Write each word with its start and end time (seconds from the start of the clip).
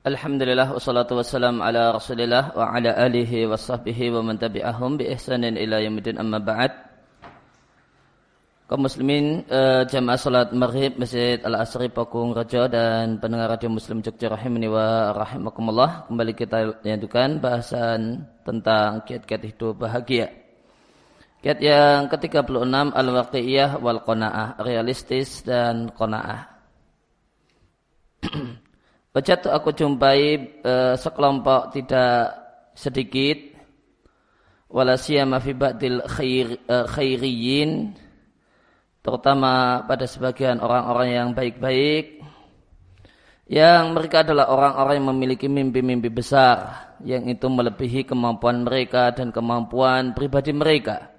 Alhamdulillah 0.00 0.72
wassalatu 0.72 1.20
wassalam 1.20 1.60
ala 1.60 1.92
rasulillah 1.92 2.56
wa 2.56 2.72
ala 2.72 2.96
alihi 3.04 3.44
wa 3.44 3.52
sahbihi 3.52 4.08
wa 4.16 4.24
man 4.24 4.40
tabi'ahum 4.40 4.96
bi 4.96 5.04
ihsanin 5.12 5.60
ila 5.60 5.76
yamidin 5.76 6.16
amma 6.16 6.40
ba'd. 6.40 6.72
Kaum 8.64 8.88
muslimin 8.88 9.44
uh, 9.52 9.84
jamaah 9.84 10.16
salat 10.16 10.56
maghrib 10.56 10.96
Masjid 10.96 11.36
Al-Asri 11.44 11.92
Pakung 11.92 12.32
Raja 12.32 12.64
dan 12.72 13.20
pendengar 13.20 13.52
radio 13.52 13.68
Muslim 13.68 14.00
Jogja 14.00 14.32
rahimani 14.32 14.72
wa 14.72 15.12
rahimakumullah 15.12 16.08
kembali 16.08 16.32
kita 16.32 16.80
lanjutkan 16.80 17.36
bahasan 17.36 18.24
tentang 18.40 19.04
kiat-kiat 19.04 19.52
hidup 19.52 19.84
bahagia. 19.84 20.32
Kiat 21.44 21.60
yang 21.60 22.08
ke-36 22.08 22.72
al-waqi'iyah 22.72 23.76
wal 23.84 24.00
qanaah 24.00 24.64
realistis 24.64 25.44
dan 25.44 25.92
qanaah 25.92 26.48
Bajatu 29.10 29.50
aku 29.50 29.74
jumpai 29.74 30.22
uh, 30.62 30.94
sekelompok 30.94 31.74
tidak 31.74 32.30
sedikit 32.78 33.50
walasiyama 34.70 35.42
fi 35.42 35.50
ba'dil 35.50 36.06
khairiyin 36.86 37.90
terutama 39.02 39.82
pada 39.82 40.06
sebagian 40.06 40.62
orang-orang 40.62 41.08
yang 41.10 41.28
baik-baik 41.34 42.22
yang 43.50 43.98
mereka 43.98 44.22
adalah 44.22 44.46
orang-orang 44.46 45.02
yang 45.02 45.08
memiliki 45.10 45.50
mimpi-mimpi 45.50 46.06
besar 46.06 46.86
yang 47.02 47.26
itu 47.26 47.50
melebihi 47.50 48.06
kemampuan 48.06 48.62
mereka 48.62 49.10
dan 49.10 49.34
kemampuan 49.34 50.14
pribadi 50.14 50.54
mereka 50.54 51.10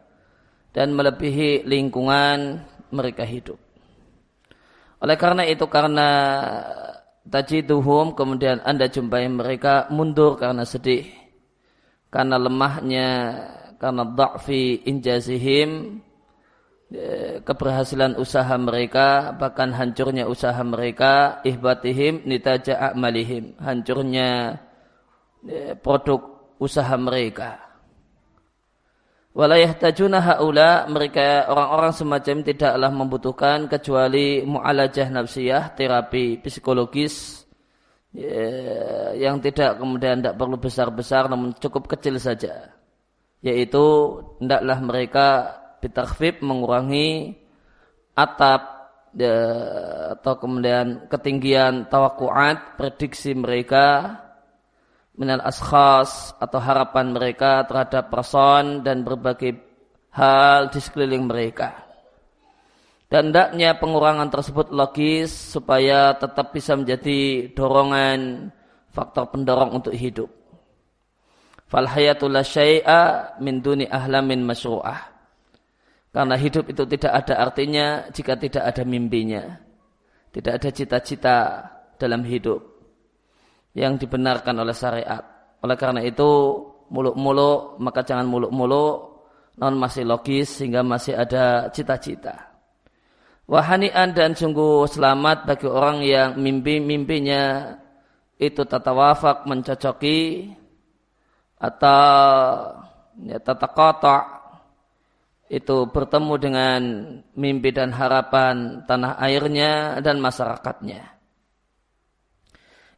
dan 0.71 0.95
melebihi 0.95 1.67
lingkungan 1.67 2.63
mereka 2.95 3.27
hidup. 3.27 3.59
Oleh 5.03 5.17
karena 5.19 5.43
itu 5.43 5.67
karena 5.67 6.09
tajiduhum 7.29 8.17
kemudian 8.17 8.61
anda 8.65 8.89
jumpai 8.89 9.29
mereka 9.29 9.89
mundur 9.93 10.37
karena 10.41 10.65
sedih 10.65 11.05
karena 12.09 12.41
lemahnya 12.41 13.07
karena 13.77 14.03
da'fi 14.05 14.85
injazihim 14.85 16.01
e, 16.91 17.39
keberhasilan 17.41 18.19
usaha 18.19 18.53
mereka 18.57 19.33
bahkan 19.37 19.73
hancurnya 19.73 20.27
usaha 20.27 20.59
mereka 20.61 21.41
ihbatihim 21.47 22.25
nitaja 22.27 22.91
a'malihim 22.91 23.57
hancurnya 23.57 24.59
e, 25.45 25.73
produk 25.79 26.53
usaha 26.61 26.93
mereka 26.99 27.70
Walayah 29.31 29.79
tajuna 29.79 30.19
haula 30.19 30.91
mereka 30.91 31.47
orang-orang 31.47 31.95
semacam 31.95 32.43
tidaklah 32.43 32.91
membutuhkan 32.91 33.71
kecuali 33.71 34.43
mu'alajah 34.43 35.07
nafsiyah, 35.07 35.71
terapi 35.71 36.43
psikologis 36.43 37.47
ya, 38.11 39.15
yang 39.15 39.39
tidak 39.39 39.79
kemudian 39.79 40.19
tidak 40.19 40.35
perlu 40.35 40.59
besar-besar 40.59 41.31
namun 41.31 41.55
cukup 41.55 41.87
kecil 41.87 42.19
saja. 42.19 42.75
Yaitu 43.39 44.19
hendaklah 44.43 44.77
mereka 44.83 45.27
bitakhfif 45.79 46.43
mengurangi 46.43 47.31
atap 48.11 48.91
ya, 49.15 49.37
atau 50.19 50.43
kemudian 50.43 51.07
ketinggian 51.07 51.87
tawakuat 51.87 52.75
prediksi 52.75 53.31
mereka 53.31 54.11
minal 55.21 55.45
askhas 55.45 56.33
atau 56.41 56.57
harapan 56.57 57.13
mereka 57.13 57.61
terhadap 57.69 58.09
person 58.09 58.81
dan 58.81 59.05
berbagai 59.05 59.53
hal 60.09 60.73
di 60.73 60.81
sekeliling 60.81 61.29
mereka. 61.29 61.85
Dan 63.05 63.29
hendaknya 63.29 63.77
pengurangan 63.77 64.33
tersebut 64.33 64.73
logis 64.73 65.29
supaya 65.29 66.17
tetap 66.17 66.49
bisa 66.49 66.73
menjadi 66.73 67.53
dorongan 67.53 68.49
faktor 68.89 69.29
pendorong 69.29 69.77
untuk 69.77 69.93
hidup. 69.93 70.31
Fal 71.69 71.85
hayatul 71.85 72.33
syai'a 72.41 73.37
min 73.37 73.61
duni 73.61 73.85
ahlamin 73.85 74.41
masyru'ah. 74.41 75.05
Karena 76.11 76.35
hidup 76.35 76.65
itu 76.67 76.83
tidak 76.89 77.13
ada 77.23 77.45
artinya 77.45 78.09
jika 78.09 78.35
tidak 78.41 78.63
ada 78.65 78.83
mimpinya. 78.83 79.59
Tidak 80.31 80.51
ada 80.57 80.69
cita-cita 80.71 81.37
dalam 81.99 82.23
hidup 82.23 82.70
yang 83.75 83.95
dibenarkan 83.95 84.55
oleh 84.61 84.75
syariat. 84.75 85.23
Oleh 85.61 85.77
karena 85.77 86.01
itu, 86.03 86.29
muluk-muluk, 86.91 87.79
maka 87.79 88.03
jangan 88.03 88.27
muluk-muluk, 88.27 89.11
non 89.59 89.75
masih 89.79 90.03
logis 90.07 90.59
sehingga 90.59 90.83
masih 90.83 91.15
ada 91.15 91.69
cita-cita. 91.71 92.51
Wahanian 93.51 94.15
dan 94.15 94.31
sungguh 94.31 94.87
selamat 94.87 95.43
bagi 95.43 95.67
orang 95.67 95.99
yang 96.07 96.39
mimpi-mimpinya 96.39 97.75
itu 98.39 98.63
tata 98.63 98.95
wafak 98.95 99.43
mencocoki 99.43 100.49
atau 101.59 102.01
ya, 103.21 103.37
tata 103.43 103.67
kotak 103.69 104.25
itu 105.51 105.83
bertemu 105.91 106.33
dengan 106.39 106.81
mimpi 107.35 107.75
dan 107.75 107.91
harapan 107.91 108.87
tanah 108.87 109.19
airnya 109.19 109.99
dan 109.99 110.23
masyarakatnya. 110.23 111.20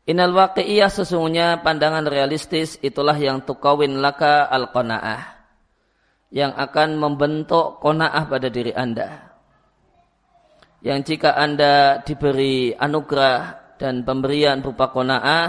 Inal 0.03 0.35
waqi'iyah 0.35 0.91
sesungguhnya 0.91 1.63
pandangan 1.63 2.03
realistis 2.03 2.75
itulah 2.83 3.15
yang 3.15 3.39
tukawin 3.47 4.03
laka 4.03 4.43
al-qana'ah. 4.51 5.47
Yang 6.33 6.51
akan 6.59 6.89
membentuk 6.99 7.79
kona'ah 7.79 8.27
pada 8.27 8.51
diri 8.51 8.75
anda. 8.75 9.31
Yang 10.83 11.15
jika 11.15 11.39
anda 11.39 12.03
diberi 12.03 12.75
anugerah 12.75 13.77
dan 13.79 14.03
pemberian 14.03 14.59
berupa 14.59 14.91
kona'ah, 14.91 15.47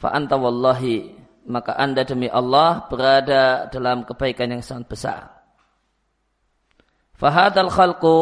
fa'anta 0.00 0.40
wallahi, 0.40 1.12
maka 1.44 1.76
anda 1.76 2.00
demi 2.08 2.32
Allah 2.32 2.88
berada 2.88 3.68
dalam 3.68 4.08
kebaikan 4.08 4.56
yang 4.56 4.64
sangat 4.64 4.88
besar. 4.88 5.20
Fahadal 7.20 7.68
khalqu, 7.68 8.20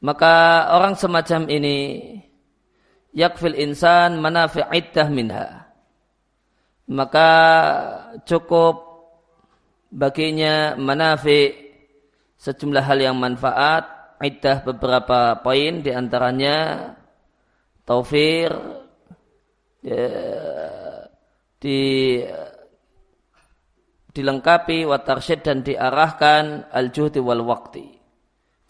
maka 0.00 0.64
orang 0.72 0.96
semacam 0.96 1.52
ini 1.52 1.76
yakfil 3.12 3.56
insan 3.56 4.18
manafi'iddah 4.18 5.08
minha. 5.12 5.46
Maka 6.88 7.30
cukup 8.28 8.92
baginya 9.92 10.74
manafi 10.76 11.54
sejumlah 12.40 12.84
hal 12.84 12.98
yang 12.98 13.16
manfaat, 13.16 14.16
iddah 14.22 14.62
beberapa 14.66 15.38
poin 15.42 15.82
di 15.82 15.90
antaranya 15.94 16.90
taufir 17.82 18.50
ya, 19.82 20.06
di 21.58 21.80
dilengkapi 24.14 24.86
watarsyid 24.86 25.40
dan 25.42 25.66
diarahkan 25.66 26.70
al-juhdi 26.70 27.18
wal 27.18 27.42
wakti 27.42 27.98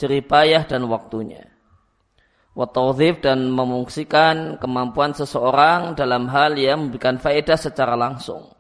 jeripayah 0.01 0.65
dan 0.65 0.89
waktunya 0.89 1.52
watawzif 2.53 3.25
dan 3.25 3.49
memungsikan 3.49 4.61
kemampuan 4.61 5.17
seseorang 5.17 5.97
dalam 5.97 6.29
hal 6.29 6.57
yang 6.57 6.89
memberikan 6.89 7.17
faedah 7.17 7.57
secara 7.57 7.97
langsung. 7.97 8.53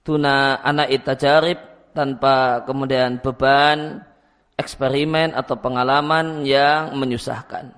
Tuna 0.00 0.62
anak 0.64 0.88
itajarib 0.92 1.58
tanpa 1.92 2.64
kemudian 2.64 3.20
beban 3.20 4.00
eksperimen 4.56 5.36
atau 5.36 5.60
pengalaman 5.60 6.44
yang 6.48 6.96
menyusahkan. 6.96 7.72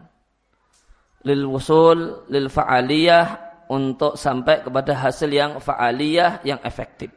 Lil 1.27 1.51
wusul, 1.51 2.31
lil 2.31 2.47
fa'aliyah 2.47 3.49
untuk 3.69 4.15
sampai 4.15 4.63
kepada 4.63 4.95
hasil 4.95 5.29
yang 5.29 5.59
fa'aliyah 5.59 6.47
yang 6.47 6.63
efektif. 6.63 7.11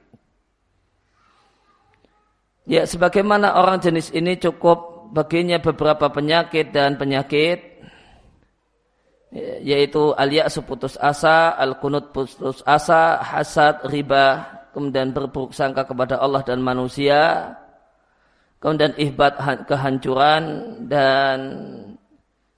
Ya, 2.65 2.85
sebagaimana 2.85 3.57
orang 3.57 3.81
jenis 3.81 4.09
ini 4.13 4.37
cukup 4.37 5.11
baginya 5.11 5.59
beberapa 5.59 6.07
penyakit 6.09 6.71
dan 6.71 6.95
penyakit 6.95 7.71
yaitu 9.63 10.11
al-ya'su 10.11 10.67
putus 10.67 10.99
asa, 10.99 11.55
al-kunut 11.55 12.11
putus 12.11 12.59
asa, 12.67 13.23
hasad, 13.23 13.79
riba, 13.87 14.43
kemudian 14.75 15.15
berburuk 15.15 15.55
sangka 15.55 15.87
kepada 15.87 16.19
Allah 16.19 16.43
dan 16.43 16.59
manusia, 16.59 17.55
kemudian 18.59 18.91
ihbat 18.99 19.39
kehancuran 19.67 20.43
dan 20.91 21.37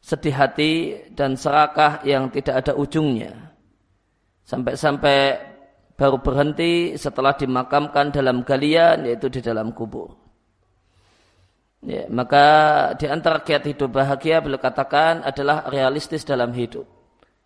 sedih 0.01 0.35
hati 0.35 0.73
dan 1.13 1.37
serakah 1.37 2.01
yang 2.01 2.33
tidak 2.33 2.65
ada 2.65 2.73
ujungnya. 2.73 3.53
Sampai-sampai 4.43 5.39
baru 5.93 6.19
berhenti 6.19 6.97
setelah 6.97 7.37
dimakamkan 7.37 8.11
dalam 8.11 8.41
galian 8.41 9.05
yaitu 9.05 9.29
di 9.29 9.39
dalam 9.39 9.71
kubur. 9.71 10.22
Ya, 11.83 12.07
maka 12.07 12.47
di 12.95 13.11
antara 13.11 13.43
kiat 13.43 13.67
hidup 13.67 13.91
bahagia 13.91 14.39
beliau 14.39 14.55
katakan 14.55 15.19
adalah 15.19 15.67
realistis 15.67 16.23
dalam 16.23 16.55
hidup. 16.55 16.87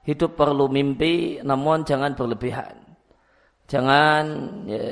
Hidup 0.06 0.38
perlu 0.38 0.70
mimpi, 0.70 1.42
namun 1.42 1.82
jangan 1.82 2.14
berlebihan. 2.14 2.78
Jangan 3.66 4.24
ya, 4.70 4.88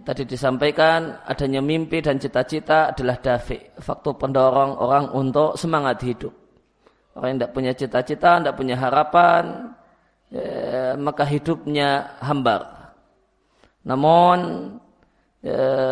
tadi 0.00 0.24
disampaikan 0.24 1.22
adanya 1.28 1.60
mimpi 1.60 2.00
dan 2.00 2.16
cita-cita 2.16 2.90
adalah 2.90 3.20
dafik, 3.20 3.76
faktor 3.78 4.16
pendorong 4.16 4.80
orang 4.80 5.12
untuk 5.12 5.60
semangat 5.60 6.00
hidup. 6.02 6.32
Orang 7.14 7.36
yang 7.36 7.38
tidak 7.44 7.52
punya 7.52 7.72
cita-cita, 7.76 8.30
tidak 8.40 8.56
punya 8.56 8.80
harapan, 8.80 9.70
ya, 10.32 10.96
maka 10.96 11.28
hidupnya 11.28 12.16
hambar. 12.24 12.96
Namun 13.84 14.38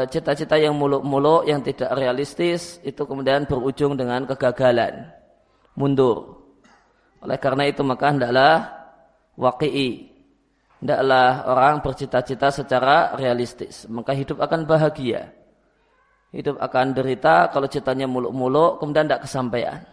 cita-cita 0.09 0.57
yang 0.57 0.73
muluk-muluk, 0.73 1.45
yang 1.45 1.61
tidak 1.61 1.93
realistis, 1.93 2.81
itu 2.81 3.05
kemudian 3.05 3.45
berujung 3.45 4.01
dengan 4.01 4.25
kegagalan, 4.25 5.13
mundur. 5.77 6.41
Oleh 7.21 7.37
karena 7.37 7.69
itu 7.69 7.85
maka 7.85 8.11
hendaklah 8.11 8.73
waqi'i. 9.37 10.09
Hendaklah 10.83 11.47
orang 11.47 11.79
bercita-cita 11.79 12.51
secara 12.51 13.15
realistis. 13.15 13.87
Maka 13.87 14.17
hidup 14.17 14.43
akan 14.43 14.67
bahagia. 14.67 15.31
Hidup 16.33 16.59
akan 16.59 16.97
derita 16.97 17.53
kalau 17.53 17.69
citanya 17.69 18.09
muluk-muluk, 18.09 18.81
kemudian 18.81 19.05
tidak 19.05 19.29
kesampaian 19.29 19.85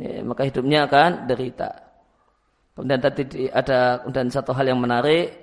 ya, 0.00 0.24
maka 0.24 0.42
hidupnya 0.48 0.88
akan 0.88 1.28
derita. 1.28 1.70
Kemudian 2.74 3.00
tadi 3.04 3.46
ada 3.52 4.00
dan 4.08 4.32
satu 4.32 4.56
hal 4.56 4.72
yang 4.72 4.80
menarik 4.80 5.36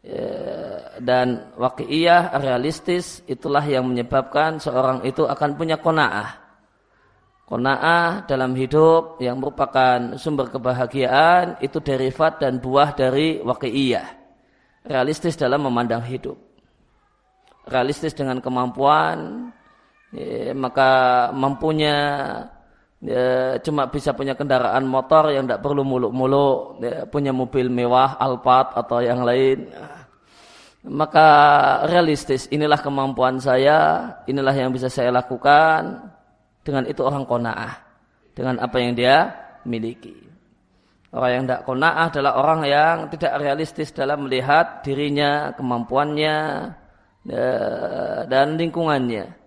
ya, 0.00 0.26
dan 1.02 1.50
wakiyah 1.58 2.38
realistis 2.38 3.26
itulah 3.26 3.66
yang 3.66 3.90
menyebabkan 3.90 4.62
seorang 4.62 5.02
itu 5.02 5.26
akan 5.26 5.58
punya 5.58 5.82
kona'ah. 5.82 6.38
Kona'ah 7.42 8.24
dalam 8.30 8.54
hidup 8.54 9.18
yang 9.18 9.42
merupakan 9.42 10.14
sumber 10.14 10.48
kebahagiaan 10.48 11.58
itu 11.58 11.82
derivat 11.82 12.38
dan 12.38 12.62
buah 12.62 12.94
dari 12.94 13.42
wakiyah. 13.42 14.08
Realistis 14.86 15.34
dalam 15.34 15.66
memandang 15.66 16.06
hidup. 16.06 16.38
Realistis 17.66 18.14
dengan 18.14 18.38
kemampuan, 18.38 19.50
ya, 20.14 20.54
maka 20.54 20.90
mampunya 21.34 21.96
ya, 23.02 23.58
cuma 23.62 23.90
bisa 23.90 24.14
punya 24.14 24.34
kendaraan 24.34 24.86
motor 24.86 25.30
yang 25.30 25.46
tidak 25.46 25.62
perlu 25.62 25.82
muluk-muluk, 25.82 26.82
ya, 26.82 27.06
punya 27.06 27.30
mobil 27.34 27.70
mewah, 27.70 28.18
Alphard 28.18 28.74
atau 28.78 28.98
yang 29.02 29.26
lain. 29.26 29.70
Maka 30.82 31.28
realistis, 31.86 32.50
inilah 32.50 32.82
kemampuan 32.82 33.38
saya, 33.38 34.10
inilah 34.26 34.50
yang 34.50 34.74
bisa 34.74 34.90
saya 34.90 35.14
lakukan. 35.14 36.10
Dengan 36.62 36.86
itu 36.86 37.02
orang 37.02 37.22
kona'ah. 37.26 37.74
Dengan 38.34 38.58
apa 38.58 38.76
yang 38.82 38.94
dia 38.98 39.30
miliki. 39.62 40.14
Orang 41.12 41.30
yang 41.30 41.44
tidak 41.46 41.62
kona'ah 41.68 42.06
adalah 42.10 42.32
orang 42.40 42.60
yang 42.66 42.96
tidak 43.12 43.36
realistis 43.38 43.94
dalam 43.94 44.26
melihat 44.26 44.82
dirinya, 44.82 45.54
kemampuannya, 45.54 46.38
ya, 47.28 47.48
dan 48.26 48.56
lingkungannya. 48.58 49.42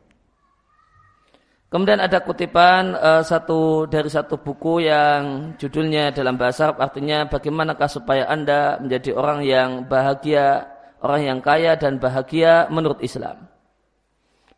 Kemudian 1.65 1.99
ada 1.99 2.23
kutipan 2.23 2.95
uh, 2.95 3.19
satu 3.25 3.89
dari 3.89 4.07
satu 4.07 4.39
buku 4.39 4.87
yang 4.87 5.51
judulnya 5.59 6.13
dalam 6.15 6.39
bahasa 6.39 6.71
Arab 6.71 6.79
artinya 6.79 7.27
bagaimanakah 7.27 7.89
supaya 7.91 8.29
Anda 8.31 8.79
menjadi 8.79 9.11
orang 9.11 9.43
yang 9.43 9.69
bahagia, 9.83 10.74
orang 11.01 11.21
yang 11.23 11.39
kaya 11.43 11.75
dan 11.75 11.97
bahagia 11.97 12.71
menurut 12.71 13.01
Islam. 13.01 13.47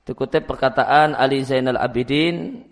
Dikutip 0.08 0.48
perkataan 0.48 1.18
Ali 1.18 1.44
Zainal 1.44 1.80
Abidin 1.80 2.64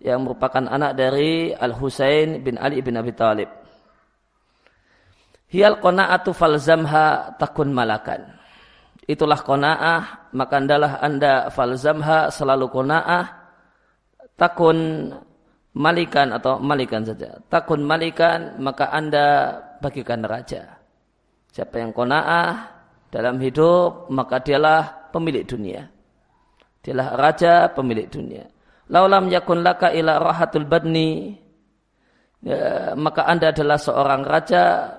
yang 0.00 0.26
merupakan 0.26 0.64
anak 0.64 0.96
dari 0.98 1.52
Al 1.54 1.76
Husain 1.76 2.40
bin 2.40 2.56
Ali 2.56 2.80
bin 2.80 2.98
Abi 2.98 3.12
Thalib. 3.14 3.50
Hiyal 5.50 5.78
qana'atu 5.82 6.30
falzamha 6.30 7.36
takun 7.36 7.74
malakan. 7.74 8.38
Itulah 9.06 9.42
qana'ah, 9.42 10.30
maka 10.34 10.54
andalah 10.62 10.92
Anda 11.02 11.50
falzamha 11.50 12.30
selalu 12.30 12.70
qana'ah 12.70 13.24
takun 14.38 15.10
malikan 15.76 16.34
atau 16.34 16.58
malikan 16.58 17.04
saja. 17.06 17.38
Takun 17.46 17.84
malikan 17.84 18.58
maka 18.58 18.90
anda 18.90 19.58
bagikan 19.78 20.24
raja. 20.24 20.80
Siapa 21.50 21.82
yang 21.82 21.92
kona'ah 21.92 22.79
dalam 23.10 23.42
hidup 23.42 24.08
maka 24.08 24.38
dialah 24.40 25.10
pemilik 25.10 25.42
dunia. 25.42 25.90
Dialah 26.80 27.18
raja 27.18 27.68
pemilik 27.74 28.08
dunia. 28.08 28.46
Laulam 28.90 29.30
yakun 29.30 29.62
laka 29.62 29.92
ila 29.94 30.18
rahatul 30.18 30.66
badni 30.66 31.38
ya, 32.42 32.94
maka 32.98 33.26
anda 33.26 33.54
adalah 33.54 33.78
seorang 33.78 34.22
raja 34.26 34.94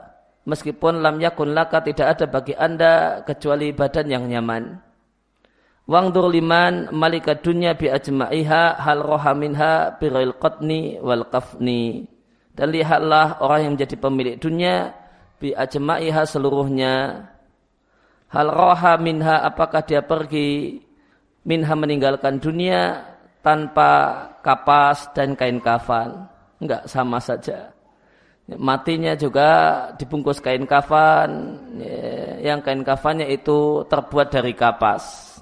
meskipun 0.47 1.03
lam 1.03 1.19
yakun 1.19 1.51
laka 1.51 1.83
tidak 1.83 2.15
ada 2.15 2.25
bagi 2.29 2.53
anda 2.55 3.23
kecuali 3.25 3.73
badan 3.75 4.07
yang 4.07 4.23
nyaman. 4.27 4.79
Wangdur 5.89 6.29
liman 6.31 6.93
malika 6.93 7.35
dunya 7.35 7.75
bi 7.75 7.91
ajma'iha 7.91 8.79
hal 8.79 9.01
roha 9.01 9.33
minha 9.35 9.97
biril 9.97 10.37
qatni 10.39 11.01
wal 11.01 11.25
kafni. 11.27 12.05
Dan 12.51 12.71
lihatlah 12.71 13.41
orang 13.43 13.59
yang 13.65 13.71
menjadi 13.75 13.95
pemilik 13.99 14.35
dunia 14.39 14.93
bi 15.41 15.51
ajma'iha 15.51 16.23
seluruhnya. 16.23 17.27
Hal 18.31 18.47
roha 18.47 18.95
minha 18.95 19.43
apakah 19.43 19.83
dia 19.83 19.99
pergi 19.99 20.79
minha 21.43 21.73
meninggalkan 21.75 22.39
dunia 22.39 23.03
tanpa 23.43 24.23
kapas 24.39 25.11
dan 25.11 25.35
kain 25.35 25.59
kafan. 25.59 26.31
Enggak 26.63 26.87
sama 26.87 27.19
saja. 27.19 27.75
Matinya 28.55 29.19
juga 29.19 29.49
dibungkus 29.99 30.39
kain 30.39 30.63
kafan. 30.63 31.59
Yang 32.39 32.59
kain 32.63 32.83
kafannya 32.87 33.27
itu 33.27 33.83
terbuat 33.91 34.31
dari 34.31 34.55
kapas. 34.55 35.35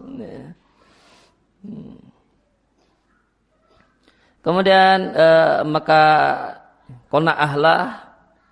Kemudian 4.42 4.98
eh, 5.14 5.62
maka 5.62 6.04
konaahlah 7.14 8.02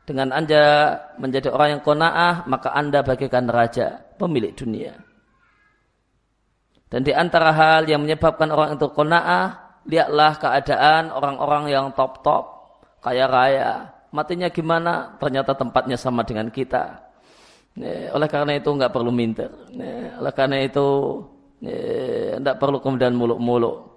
dengan 0.06 0.30
anda 0.30 0.94
menjadi 1.18 1.50
orang 1.50 1.70
yang 1.80 1.84
konaah 1.84 2.46
maka 2.46 2.70
anda 2.76 3.02
bagikan 3.02 3.50
raja 3.50 4.07
pemilik 4.18 4.52
dunia. 4.58 4.98
Dan 6.90 7.06
di 7.06 7.14
antara 7.16 7.54
hal 7.54 7.86
yang 7.86 8.02
menyebabkan 8.04 8.50
orang 8.50 8.76
itu 8.76 8.90
konaah 8.92 9.80
lihatlah 9.88 10.36
keadaan 10.42 11.14
orang-orang 11.16 11.72
yang 11.72 11.86
top-top 11.96 12.58
kaya 13.00 13.28
raya 13.28 13.94
matinya 14.12 14.48
gimana 14.52 15.16
ternyata 15.20 15.54
tempatnya 15.54 16.00
sama 16.00 16.24
dengan 16.24 16.48
kita. 16.50 17.06
Oleh 18.16 18.26
karena 18.26 18.58
itu 18.58 18.74
nggak 18.74 18.90
perlu 18.90 19.14
minta. 19.14 19.46
Oleh 20.18 20.34
karena 20.34 20.64
itu 20.66 21.22
ya, 21.62 22.56
perlu 22.58 22.82
kemudian 22.82 23.14
muluk-muluk. 23.14 23.94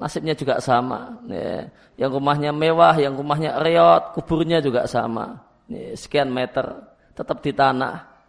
Nasibnya 0.00 0.32
juga 0.32 0.58
sama. 0.58 1.20
Ya, 1.28 1.68
yang 2.00 2.10
rumahnya 2.16 2.50
mewah, 2.50 2.96
yang 2.96 3.14
rumahnya 3.14 3.60
reot, 3.60 4.16
kuburnya 4.16 4.64
juga 4.64 4.88
sama. 4.88 5.38
Sekian 5.70 6.32
meter, 6.32 6.66
tetap 7.14 7.44
di 7.44 7.52
tanah. 7.52 8.26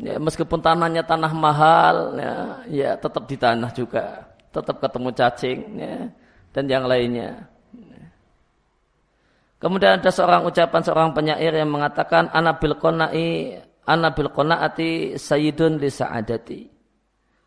Ya, 0.00 0.16
meskipun 0.16 0.64
tanahnya 0.64 1.04
tanah 1.04 1.32
mahal, 1.36 2.16
ya, 2.16 2.34
ya 2.68 2.90
tetap 2.96 3.28
di 3.28 3.36
tanah 3.36 3.70
juga. 3.76 4.24
Tetap 4.52 4.80
ketemu 4.80 5.08
cacing 5.12 5.58
ya, 5.80 5.96
dan 6.52 6.64
yang 6.68 6.84
lainnya. 6.88 7.48
Kemudian 9.62 10.02
ada 10.02 10.10
seorang 10.10 10.42
ucapan 10.42 10.82
seorang 10.82 11.10
penyair 11.14 11.54
yang 11.54 11.70
mengatakan 11.70 12.26
ana 12.34 12.58
bil 12.58 12.74
qana'i 12.74 13.62
ana 13.86 14.10
bil 14.10 14.34
qanaati 14.34 15.14
sayyidun 15.14 15.78
li 15.78 15.86
sa'adati. 15.86 16.60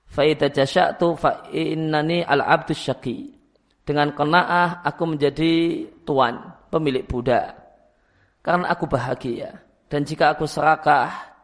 Fa'idha 0.07 0.47
jasya'tu 0.47 1.11
fa'innani 1.19 2.23
al-abdu 2.23 2.71
syaki. 2.71 3.35
Dengan 3.83 4.15
kena'ah 4.15 4.79
aku 4.87 5.03
menjadi 5.05 5.85
tuan, 6.07 6.55
pemilik 6.71 7.03
budak. 7.03 7.51
Karena 8.39 8.71
aku 8.71 8.87
bahagia. 8.87 9.61
Dan 9.91 10.07
jika 10.07 10.33
aku 10.33 10.47
serakah, 10.47 11.34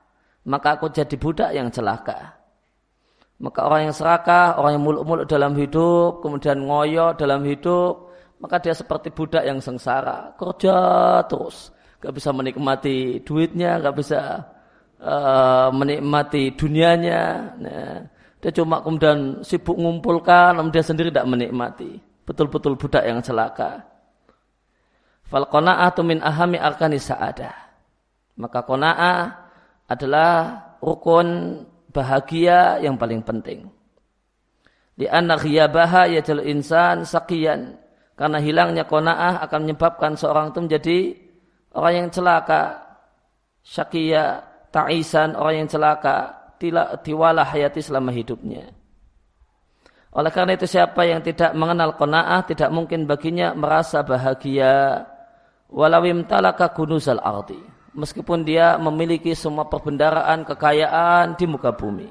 maka 0.47 0.77
aku 0.77 0.89
jadi 0.89 1.15
budak 1.17 1.49
yang 1.53 1.69
celaka. 1.69 2.41
Maka 3.41 3.65
orang 3.65 3.89
yang 3.89 3.95
serakah, 3.97 4.61
orang 4.61 4.77
yang 4.77 4.85
muluk-muluk 4.85 5.25
dalam 5.25 5.57
hidup, 5.57 6.21
kemudian 6.21 6.61
ngoyo 6.61 7.17
dalam 7.17 7.41
hidup, 7.41 8.13
maka 8.37 8.61
dia 8.61 8.73
seperti 8.77 9.09
budak 9.09 9.41
yang 9.41 9.57
sengsara. 9.57 10.37
Kerja 10.37 10.77
terus. 11.25 11.73
Gak 12.01 12.13
bisa 12.17 12.29
menikmati 12.33 13.21
duitnya, 13.25 13.81
gak 13.81 13.97
bisa 13.97 14.45
uh, 15.01 15.73
menikmati 15.73 16.53
dunianya. 16.53 17.21
Nah, 17.57 18.05
dia 18.41 18.51
cuma 18.53 18.85
kemudian 18.85 19.41
sibuk 19.41 19.77
mengumpulkan, 19.77 20.57
namun 20.57 20.69
dia 20.69 20.85
sendiri 20.85 21.09
tidak 21.09 21.29
menikmati. 21.29 21.97
Betul-betul 22.25 22.77
budak 22.77 23.05
yang 23.05 23.25
celaka. 23.25 23.85
Fal 25.25 25.49
qana'atu 25.49 26.05
min 26.05 26.21
ahami 26.21 26.61
arkani 26.61 27.01
sa'adah. 27.01 27.53
Maka 28.37 28.65
qana'ah 28.65 29.40
adalah 29.91 30.59
rukun 30.79 31.61
bahagia 31.91 32.79
yang 32.79 32.95
paling 32.95 33.19
penting. 33.21 33.67
Di 34.95 35.07
anak 35.11 35.43
ghiyabaha 35.43 36.07
yajal 36.07 36.43
insan 36.47 37.03
sakian. 37.03 37.75
Karena 38.15 38.37
hilangnya 38.37 38.85
qana'ah 38.85 39.41
akan 39.49 39.59
menyebabkan 39.65 40.13
seorang 40.13 40.53
itu 40.53 40.59
menjadi 40.61 40.97
orang 41.75 41.93
yang 41.97 42.07
celaka. 42.13 42.63
Syakia, 43.61 44.41
ta'isan, 44.73 45.37
orang 45.37 45.65
yang 45.65 45.69
celaka 45.69 46.15
tiwala 47.05 47.45
hayati 47.45 47.81
selama 47.81 48.09
hidupnya. 48.09 48.73
Oleh 50.11 50.31
karena 50.33 50.59
itu 50.59 50.67
siapa 50.67 51.07
yang 51.07 51.23
tidak 51.23 51.55
mengenal 51.55 51.95
kona'ah 51.95 52.43
tidak 52.43 52.67
mungkin 52.73 53.07
baginya 53.07 53.55
merasa 53.55 54.03
bahagia 54.03 55.07
walawim 55.71 56.27
talaka 56.27 56.75
gunuzal 56.75 57.23
arti. 57.23 57.70
Meskipun 57.91 58.47
dia 58.47 58.79
memiliki 58.79 59.35
semua 59.35 59.67
perbendaraan, 59.67 60.47
kekayaan 60.47 61.35
di 61.35 61.45
muka 61.45 61.75
bumi. 61.75 62.07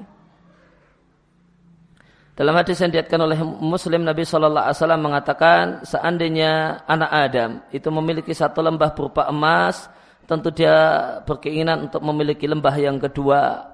Dalam 2.37 2.57
hadis 2.57 2.79
yang 2.79 2.93
diatkan 2.93 3.21
oleh 3.21 3.37
Muslim 3.43 4.05
Nabi 4.05 4.23
Shallallahu 4.25 4.65
Alaihi 4.65 4.77
Wasallam 4.77 5.03
mengatakan 5.03 5.63
seandainya 5.83 6.85
anak 6.89 7.11
Adam 7.11 7.51
itu 7.73 7.89
memiliki 7.91 8.33
satu 8.33 8.63
lembah 8.63 8.93
berupa 8.97 9.27
emas, 9.29 9.89
tentu 10.25 10.47
dia 10.53 11.19
berkeinginan 11.27 11.91
untuk 11.91 12.01
memiliki 12.01 12.47
lembah 12.47 12.71
yang 12.79 12.97
kedua 12.97 13.67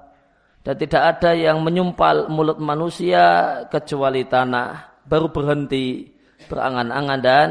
dan 0.65 0.75
tidak 0.75 1.03
ada 1.15 1.31
yang 1.31 1.63
menyumpal 1.63 2.27
mulut 2.27 2.59
manusia 2.59 3.61
kecuali 3.71 4.27
tanah 4.27 4.99
baru 5.07 5.31
berhenti 5.31 6.11
berangan-angan 6.51 7.19
dan 7.23 7.47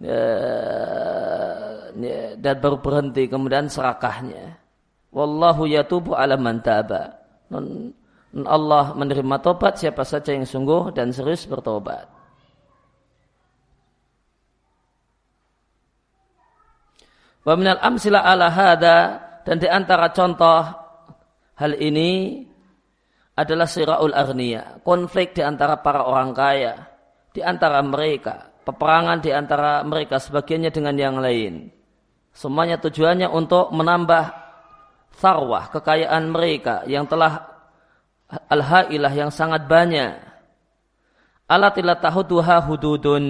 ya, 0.00 0.22
dan 2.36 2.56
baru 2.60 2.78
berhenti 2.78 3.26
kemudian 3.26 3.72
serakahnya. 3.72 4.60
Wallahu 5.10 5.64
yatubu 5.64 6.12
ala 6.12 6.36
man 6.36 6.60
taba. 6.60 7.16
Allah 8.36 8.92
menerima 8.92 9.36
tobat 9.40 9.80
siapa 9.80 10.04
saja 10.04 10.36
yang 10.36 10.44
sungguh 10.44 10.92
dan 10.92 11.08
serius 11.14 11.48
bertobat. 11.48 12.04
Wa 17.46 17.54
minal 17.54 17.78
amsila 17.78 18.26
ala 18.26 18.50
hada 18.50 18.98
dan 19.46 19.56
di 19.62 19.70
antara 19.70 20.10
contoh 20.10 20.66
hal 21.56 21.72
ini 21.78 22.42
adalah 23.36 23.68
siraul 23.68 24.16
arniya, 24.16 24.82
konflik 24.82 25.36
di 25.36 25.44
antara 25.44 25.78
para 25.78 26.02
orang 26.02 26.34
kaya, 26.34 26.74
di 27.30 27.44
antara 27.44 27.84
mereka, 27.84 28.48
peperangan 28.64 29.20
di 29.20 29.30
antara 29.30 29.84
mereka 29.84 30.16
sebagiannya 30.16 30.72
dengan 30.72 30.96
yang 30.96 31.16
lain. 31.20 31.75
Semuanya 32.36 32.76
tujuannya 32.76 33.32
untuk 33.32 33.72
menambah 33.72 34.28
sarwah, 35.16 35.72
kekayaan 35.72 36.28
mereka 36.28 36.84
yang 36.84 37.08
telah 37.08 37.48
al-hailah 38.52 39.08
yang 39.08 39.32
sangat 39.32 39.64
banyak. 39.64 40.20
Alatilah 41.48 41.96
tahuduha 41.96 42.60
hududun. 42.68 43.24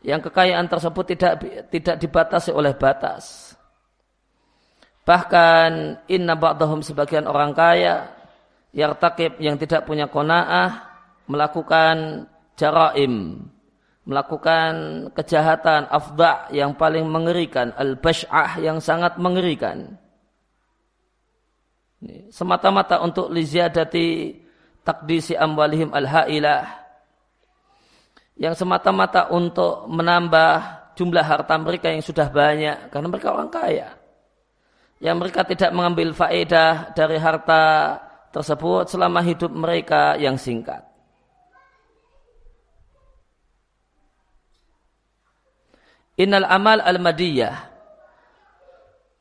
Yang 0.00 0.20
kekayaan 0.30 0.72
tersebut 0.72 1.04
tidak 1.04 1.32
tidak 1.68 1.96
dibatasi 2.00 2.48
oleh 2.54 2.72
batas. 2.72 3.52
Bahkan 5.04 6.00
inna 6.08 6.32
ba'dahum 6.32 6.80
sebagian 6.80 7.28
orang 7.28 7.52
kaya 7.52 8.08
yartakib 8.72 9.36
yang 9.36 9.60
tidak 9.60 9.84
punya 9.84 10.08
kona'ah 10.08 10.80
melakukan 11.28 12.24
jaraim 12.56 13.44
melakukan 14.06 14.72
kejahatan 15.18 15.90
afda 15.90 16.46
yang 16.54 16.78
paling 16.78 17.10
mengerikan 17.10 17.74
al-bash'ah 17.74 18.62
yang 18.62 18.78
sangat 18.78 19.18
mengerikan. 19.18 19.98
Semata-mata 22.30 23.02
untuk 23.02 23.34
liziadati 23.34 24.38
takdisi 24.86 25.34
amwalihim 25.34 25.90
al-hailah. 25.90 26.86
Yang 28.38 28.62
semata-mata 28.62 29.26
untuk 29.34 29.90
menambah 29.90 30.54
jumlah 30.94 31.26
harta 31.26 31.58
mereka 31.58 31.90
yang 31.90 32.04
sudah 32.06 32.30
banyak 32.30 32.94
karena 32.94 33.08
mereka 33.10 33.34
orang 33.34 33.50
kaya. 33.50 33.90
Yang 35.02 35.16
mereka 35.18 35.40
tidak 35.42 35.70
mengambil 35.74 36.14
faedah 36.14 36.94
dari 36.94 37.18
harta 37.18 37.96
tersebut 38.30 38.86
selama 38.86 39.18
hidup 39.26 39.50
mereka 39.50 40.14
yang 40.14 40.38
singkat. 40.38 40.85
Innal 46.16 46.48
amal 46.48 46.80
al-madiyah 46.80 47.56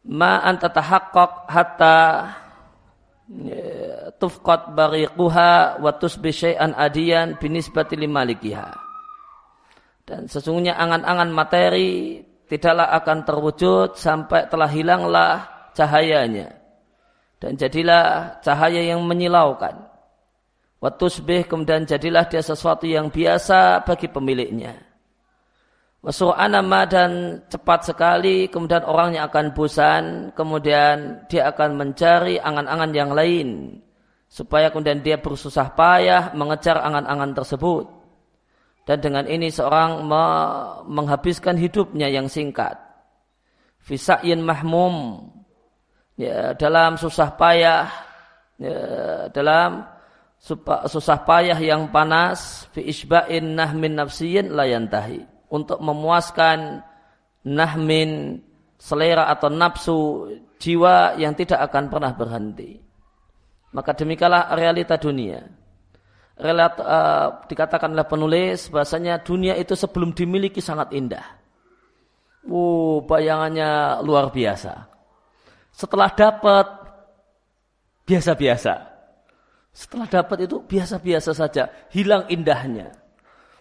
ma 0.06 0.40
anta 0.46 0.72
tahaqqaq 0.72 1.32
hatta 1.50 1.98
ya, 3.28 4.14
tufqat 4.16 4.72
bariquha 4.72 5.82
wa 5.82 5.92
tusbi 5.98 6.32
syai'an 6.32 6.72
adiyan 6.78 7.36
binisbati 7.42 7.98
limalikiha. 8.00 8.70
Dan 10.06 10.30
sesungguhnya 10.30 10.78
angan-angan 10.78 11.34
materi 11.34 12.22
tidaklah 12.46 12.94
akan 12.94 13.26
terwujud 13.26 13.98
sampai 13.98 14.46
telah 14.46 14.70
hilanglah 14.70 15.50
cahayanya. 15.74 16.54
Dan 17.42 17.58
jadilah 17.58 18.40
cahaya 18.46 18.96
yang 18.96 19.02
menyilaukan. 19.04 19.90
Watusbih 20.80 21.50
kemudian 21.50 21.90
jadilah 21.90 22.30
dia 22.30 22.46
sesuatu 22.46 22.86
yang 22.86 23.10
biasa 23.10 23.82
bagi 23.82 24.06
pemiliknya. 24.06 24.78
Wasu'anama 26.06 26.86
dan 26.86 27.42
cepat 27.50 27.90
sekali 27.90 28.46
kemudian 28.46 28.86
orangnya 28.86 29.26
akan 29.26 29.58
bosan 29.58 30.04
kemudian 30.38 31.26
dia 31.26 31.50
akan 31.50 31.82
mencari 31.82 32.38
angan-angan 32.38 32.92
yang 32.94 33.10
lain 33.10 33.82
supaya 34.30 34.70
kemudian 34.70 35.02
dia 35.02 35.18
bersusah 35.18 35.74
payah 35.74 36.30
mengejar 36.38 36.78
angan-angan 36.78 37.34
tersebut. 37.42 37.90
Dan 38.86 39.02
dengan 39.02 39.26
ini 39.26 39.50
seorang 39.50 40.06
menghabiskan 40.86 41.58
hidupnya 41.58 42.06
yang 42.06 42.30
singkat. 42.30 42.78
Fisa'in 43.82 44.46
mahmum 44.46 45.26
ya, 46.22 46.54
dalam 46.54 47.02
susah 47.02 47.34
payah 47.34 47.90
ya, 48.62 48.78
dalam 49.34 49.90
susah 50.86 51.18
payah 51.26 51.58
yang 51.58 51.90
panas 51.90 52.70
fi 52.78 52.86
isba'in 52.86 53.58
nahmin 53.58 53.98
nafsiyin 53.98 54.54
layantahi 54.54 55.35
untuk 55.56 55.80
memuaskan 55.80 56.84
nahmin 57.48 58.44
selera 58.76 59.32
atau 59.32 59.48
nafsu 59.48 60.00
jiwa 60.60 61.16
yang 61.16 61.32
tidak 61.32 61.72
akan 61.72 61.88
pernah 61.88 62.12
berhenti 62.12 62.84
maka 63.72 63.96
demikalah 63.96 64.52
realita 64.52 65.00
dunia 65.00 65.48
Relat, 66.36 66.76
uh, 66.84 67.48
dikatakan 67.48 67.96
oleh 67.96 68.04
penulis 68.04 68.68
bahasanya 68.68 69.24
dunia 69.24 69.56
itu 69.56 69.72
sebelum 69.72 70.12
dimiliki 70.12 70.60
sangat 70.60 70.92
indah. 70.92 71.24
Wow, 72.44 73.08
bayangannya 73.08 74.04
luar 74.04 74.36
biasa. 74.36 74.84
Setelah 75.72 76.12
dapat 76.12 76.68
biasa-biasa. 78.04 78.74
Setelah 79.72 80.08
dapat 80.12 80.44
itu 80.44 80.60
biasa-biasa 80.60 81.32
saja, 81.32 81.72
hilang 81.96 82.28
indahnya. 82.28 82.92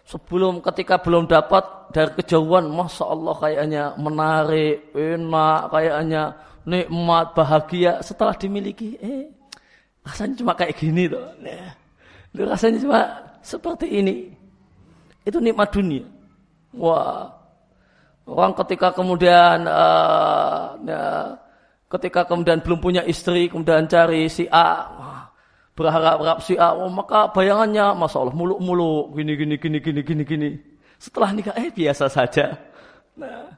Sebelum 0.04 0.60
ketika 0.60 1.00
belum 1.00 1.24
dapat 1.24 1.92
dari 1.92 2.12
kejauhan, 2.20 2.68
masya 2.68 3.04
Allah 3.08 3.34
kayaknya 3.40 3.84
menarik, 3.96 4.92
enak, 4.92 5.60
kayaknya 5.72 6.22
nikmat, 6.68 7.32
bahagia. 7.32 8.04
Setelah 8.04 8.36
dimiliki, 8.36 9.00
eh 9.00 9.32
rasanya 10.04 10.44
cuma 10.44 10.52
kayak 10.52 10.76
gini 10.76 11.08
tuh. 11.08 11.24
Nah, 11.40 11.72
rasanya 12.36 12.78
cuma 12.84 13.00
seperti 13.40 13.88
ini. 13.88 14.28
Itu 15.24 15.40
nikmat 15.40 15.72
dunia. 15.72 16.04
Wah, 16.76 17.32
orang 18.28 18.52
ketika 18.60 18.92
kemudian 18.92 19.64
uh, 19.64 20.76
ya, 20.84 21.32
Ketika 21.94 22.26
kemudian 22.26 22.58
belum 22.58 22.82
punya 22.82 23.06
istri, 23.06 23.46
kemudian 23.46 23.86
cari 23.86 24.26
si 24.26 24.50
A, 24.50 24.90
berharap-harap 25.74 26.38
si 26.42 26.54
oh, 26.54 26.90
maka 26.90 27.30
bayangannya, 27.34 27.98
masya 27.98 28.18
Allah, 28.22 28.34
muluk-muluk, 28.34 29.18
gini, 29.18 29.32
gini, 29.34 29.54
gini, 29.58 29.78
gini, 29.82 30.00
gini, 30.06 30.22
gini. 30.22 30.50
Setelah 31.02 31.34
nikah, 31.34 31.54
eh 31.58 31.70
biasa 31.74 32.06
saja. 32.06 32.54
Nah, 33.18 33.50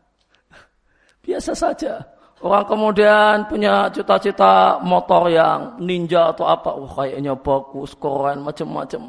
biasa 1.21 1.53
saja. 1.53 2.01
Orang 2.41 2.69
kemudian 2.69 3.49
punya 3.49 3.89
cita-cita 3.93 4.77
motor 4.85 5.29
yang 5.33 5.81
ninja 5.81 6.33
atau 6.33 6.45
apa, 6.49 6.73
wah 6.73 6.93
kayaknya 7.05 7.33
bagus, 7.37 7.97
keren, 7.97 8.45
macam-macam. 8.45 9.03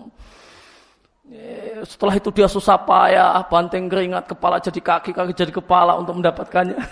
Eh, 1.27 1.83
setelah 1.83 2.15
itu 2.15 2.31
dia 2.31 2.47
susah 2.47 2.79
payah, 2.87 3.43
banting 3.51 3.91
keringat, 3.91 4.31
kepala 4.31 4.63
jadi 4.63 4.79
kaki, 4.79 5.11
kaki 5.11 5.35
jadi 5.35 5.51
kepala 5.51 5.99
untuk 5.99 6.15
mendapatkannya. 6.19 6.79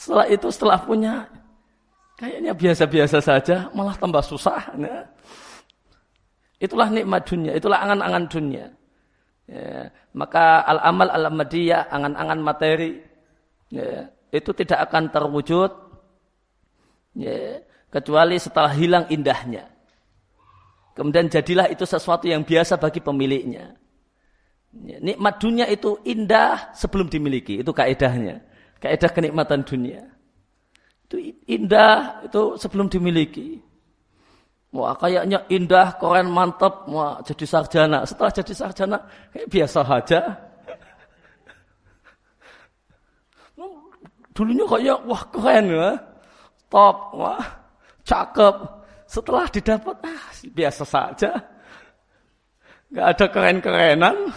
Setelah 0.00 0.24
itu 0.32 0.48
setelah 0.48 0.80
punya 0.80 1.28
kayaknya 2.20 2.52
biasa-biasa 2.52 3.18
saja, 3.24 3.72
malah 3.72 3.96
tambah 3.96 4.20
susah. 4.20 4.76
Ya. 4.76 5.08
Itulah 6.60 6.92
nikmat 6.92 7.24
dunia, 7.24 7.56
itulah 7.56 7.80
angan-angan 7.80 8.24
dunia. 8.28 8.68
Ya. 9.48 9.88
Maka 10.12 10.60
al-amal 10.68 11.08
al-madiyah, 11.08 11.88
angan-angan 11.88 12.40
materi, 12.44 13.00
ya, 13.72 14.12
itu 14.28 14.50
tidak 14.52 14.92
akan 14.92 15.08
terwujud 15.08 15.72
ya, 17.16 17.64
kecuali 17.88 18.36
setelah 18.36 18.70
hilang 18.76 19.08
indahnya. 19.08 19.64
Kemudian 20.92 21.32
jadilah 21.32 21.72
itu 21.72 21.88
sesuatu 21.88 22.28
yang 22.28 22.44
biasa 22.44 22.76
bagi 22.76 23.00
pemiliknya. 23.00 23.72
Ya, 24.70 25.00
nikmat 25.00 25.40
dunia 25.40 25.66
itu 25.66 25.98
indah 26.04 26.76
sebelum 26.76 27.10
dimiliki, 27.10 27.58
itu 27.58 27.72
kaedahnya 27.74 28.50
kaidah 28.80 29.10
kenikmatan 29.12 29.62
dunia. 29.62 30.08
Itu 31.10 31.18
indah 31.50 32.22
itu 32.22 32.54
sebelum 32.54 32.86
dimiliki. 32.86 33.58
Wah 34.70 34.94
kayaknya 34.94 35.42
indah, 35.50 35.98
keren, 35.98 36.30
mantap. 36.30 36.86
Wah 36.86 37.18
jadi 37.26 37.42
sarjana. 37.42 38.06
Setelah 38.06 38.30
jadi 38.30 38.52
sarjana, 38.54 38.98
kayak 39.34 39.50
biasa 39.50 39.82
saja. 39.82 40.20
Dulunya 44.30 44.62
kayak 44.70 44.98
wah 45.10 45.22
keren 45.34 45.64
ya. 45.74 45.90
Top, 46.70 47.18
wah 47.18 47.42
cakep. 48.06 48.56
Setelah 49.10 49.50
didapat, 49.50 49.96
ah 50.06 50.24
biasa 50.54 50.86
saja. 50.86 51.34
Gak 52.94 53.06
ada 53.18 53.26
keren-kerenan. 53.26 54.30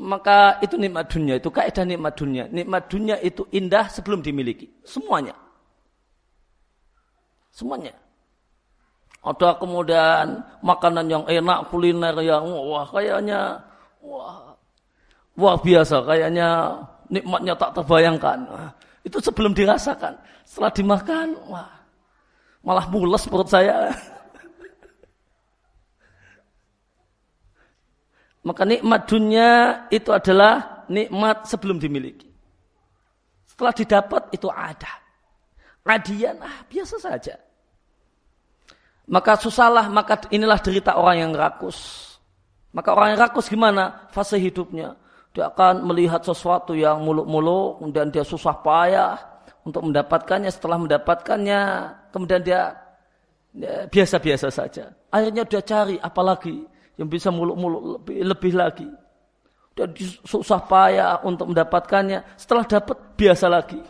Maka 0.00 0.56
itu 0.64 0.80
nikmat 0.80 1.12
dunia, 1.12 1.36
itu 1.36 1.52
kaidah 1.52 1.84
nikmat 1.84 2.16
dunia. 2.16 2.48
Nikmat 2.48 2.88
dunia 2.88 3.20
itu 3.20 3.44
indah 3.52 3.84
sebelum 3.92 4.24
dimiliki. 4.24 4.72
Semuanya. 4.80 5.36
Semuanya. 7.52 7.92
Ada 9.20 9.60
kemudian 9.60 10.40
makanan 10.64 11.04
yang 11.12 11.24
enak, 11.28 11.68
kuliner 11.68 12.16
yang 12.24 12.48
wah 12.48 12.88
kayaknya 12.88 13.60
wah 14.00 14.56
wah 15.36 15.56
biasa, 15.60 16.00
kayaknya 16.08 16.80
nikmatnya 17.12 17.52
tak 17.60 17.76
terbayangkan. 17.76 18.48
itu 19.04 19.16
sebelum 19.20 19.52
dirasakan. 19.52 20.16
Setelah 20.48 20.72
dimakan, 20.72 21.28
wah 21.52 21.68
malah 22.64 22.88
mules 22.88 23.28
perut 23.28 23.48
saya. 23.48 23.92
Maka 28.40 28.64
nikmat 28.64 29.04
dunia 29.04 29.84
itu 29.92 30.08
adalah 30.10 30.84
nikmat 30.88 31.44
sebelum 31.44 31.76
dimiliki. 31.76 32.28
Setelah 33.44 33.72
didapat 33.76 34.22
itu 34.32 34.48
ada. 34.48 34.92
Adian, 35.84 36.38
ah 36.40 36.64
biasa 36.70 36.96
saja. 37.02 37.36
Maka 39.10 39.34
susahlah, 39.36 39.90
maka 39.90 40.30
inilah 40.30 40.62
derita 40.62 40.94
orang 40.94 41.28
yang 41.28 41.32
rakus. 41.34 42.08
Maka 42.70 42.94
orang 42.94 43.18
yang 43.18 43.20
rakus 43.26 43.50
gimana? 43.50 44.06
Fase 44.14 44.38
hidupnya. 44.38 44.94
Dia 45.34 45.50
akan 45.50 45.82
melihat 45.82 46.22
sesuatu 46.22 46.78
yang 46.78 47.02
muluk-muluk, 47.02 47.82
kemudian 47.82 48.08
dia 48.14 48.22
susah 48.22 48.54
payah 48.62 49.18
untuk 49.66 49.82
mendapatkannya. 49.90 50.50
Setelah 50.50 50.78
mendapatkannya, 50.78 51.62
kemudian 52.14 52.40
dia 52.46 52.78
biasa-biasa 53.90 54.46
ya, 54.46 54.54
saja. 54.54 54.84
Akhirnya 55.10 55.42
dia 55.42 55.58
cari 55.58 55.98
apalagi 55.98 56.62
yang 57.00 57.08
bisa 57.08 57.32
muluk-muluk 57.32 57.82
lebih, 57.96 58.16
lebih 58.28 58.52
lagi. 58.52 58.88
Dia 59.72 59.88
susah 60.28 60.60
payah 60.68 61.24
untuk 61.24 61.48
mendapatkannya. 61.48 62.36
Setelah 62.36 62.68
dapat, 62.68 63.16
biasa 63.16 63.48
lagi. 63.48 63.80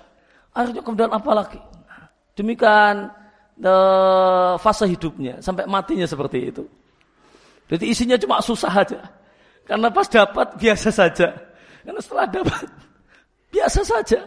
Akhirnya 0.54 0.86
kemudian 0.86 1.10
apa 1.10 1.30
lagi? 1.34 1.58
Demikian 2.38 3.10
uh, 3.66 4.54
fase 4.62 4.86
hidupnya 4.86 5.42
sampai 5.42 5.66
matinya 5.66 6.06
seperti 6.06 6.54
itu. 6.54 6.64
Jadi 7.66 7.84
isinya 7.90 8.14
cuma 8.14 8.38
susah 8.38 8.70
aja. 8.70 9.02
Karena 9.66 9.90
pas 9.90 10.06
dapat 10.06 10.54
biasa 10.58 10.94
saja. 10.94 11.34
Karena 11.82 11.98
setelah 11.98 12.26
dapat 12.30 12.66
biasa 13.54 13.80
saja. 13.82 14.20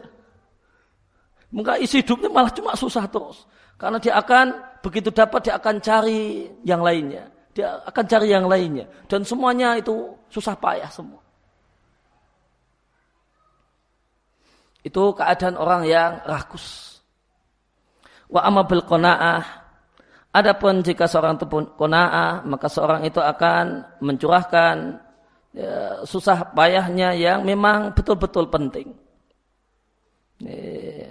Maka 1.55 1.79
isi 1.79 2.03
hidupnya 2.03 2.27
malah 2.27 2.51
cuma 2.51 2.75
susah 2.75 3.07
terus. 3.07 3.47
Karena 3.79 3.99
dia 3.99 4.19
akan 4.19 4.79
begitu 4.83 5.11
dapat 5.11 5.47
dia 5.47 5.55
akan 5.55 5.79
cari 5.79 6.51
yang 6.67 6.83
lainnya. 6.83 7.32
Dia 7.53 7.81
akan 7.85 8.05
cari 8.09 8.27
yang 8.33 8.49
lainnya. 8.49 8.89
Dan 9.05 9.21
semuanya 9.21 9.77
itu 9.77 10.17
susah 10.29 10.57
payah 10.57 10.89
semua. 10.89 11.21
Itu 14.83 15.15
keadaan 15.15 15.55
orang 15.55 15.87
yang 15.87 16.19
rakus. 16.27 16.97
Wa 18.27 18.43
amma 18.43 18.65
bil 18.65 18.83
qanaah 18.83 19.63
Adapun 20.33 20.81
jika 20.81 21.05
seorang 21.05 21.37
itu 21.37 21.45
qanaah 21.77 22.41
maka 22.49 22.65
seorang 22.65 23.05
itu 23.05 23.21
akan 23.21 23.85
mencurahkan 24.01 24.97
ya, 25.53 26.01
susah 26.09 26.57
payahnya 26.57 27.13
yang 27.13 27.45
memang 27.45 27.93
betul-betul 27.93 28.49
penting. 28.49 28.97
Ya, 30.41 31.02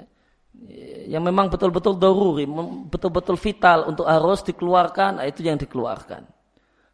yang 1.13 1.21
memang 1.21 1.53
betul-betul 1.53 2.01
daruri, 2.01 2.49
betul-betul 2.89 3.37
vital 3.37 3.85
untuk 3.85 4.09
harus 4.09 4.41
dikeluarkan, 4.49 5.21
nah, 5.21 5.29
itu 5.29 5.45
yang 5.45 5.61
dikeluarkan. 5.61 6.25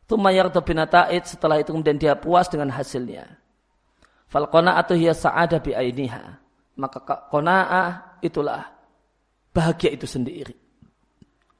Itu 0.02 0.18
mayar 0.18 0.50
binata'id 0.50 1.22
setelah 1.22 1.62
itu 1.62 1.70
kemudian 1.70 1.94
dia 1.94 2.18
puas 2.18 2.50
dengan 2.50 2.74
hasilnya. 2.74 3.38
Fal 4.26 4.50
atau 4.50 4.94
hiya 4.98 5.14
sa'ada 5.14 5.62
bi 5.62 5.70
ainiha. 5.70 6.34
Maka 6.74 6.98
qanaah 7.30 8.18
itulah 8.18 8.74
bahagia 9.54 9.94
itu 9.94 10.10
sendiri. 10.10 10.54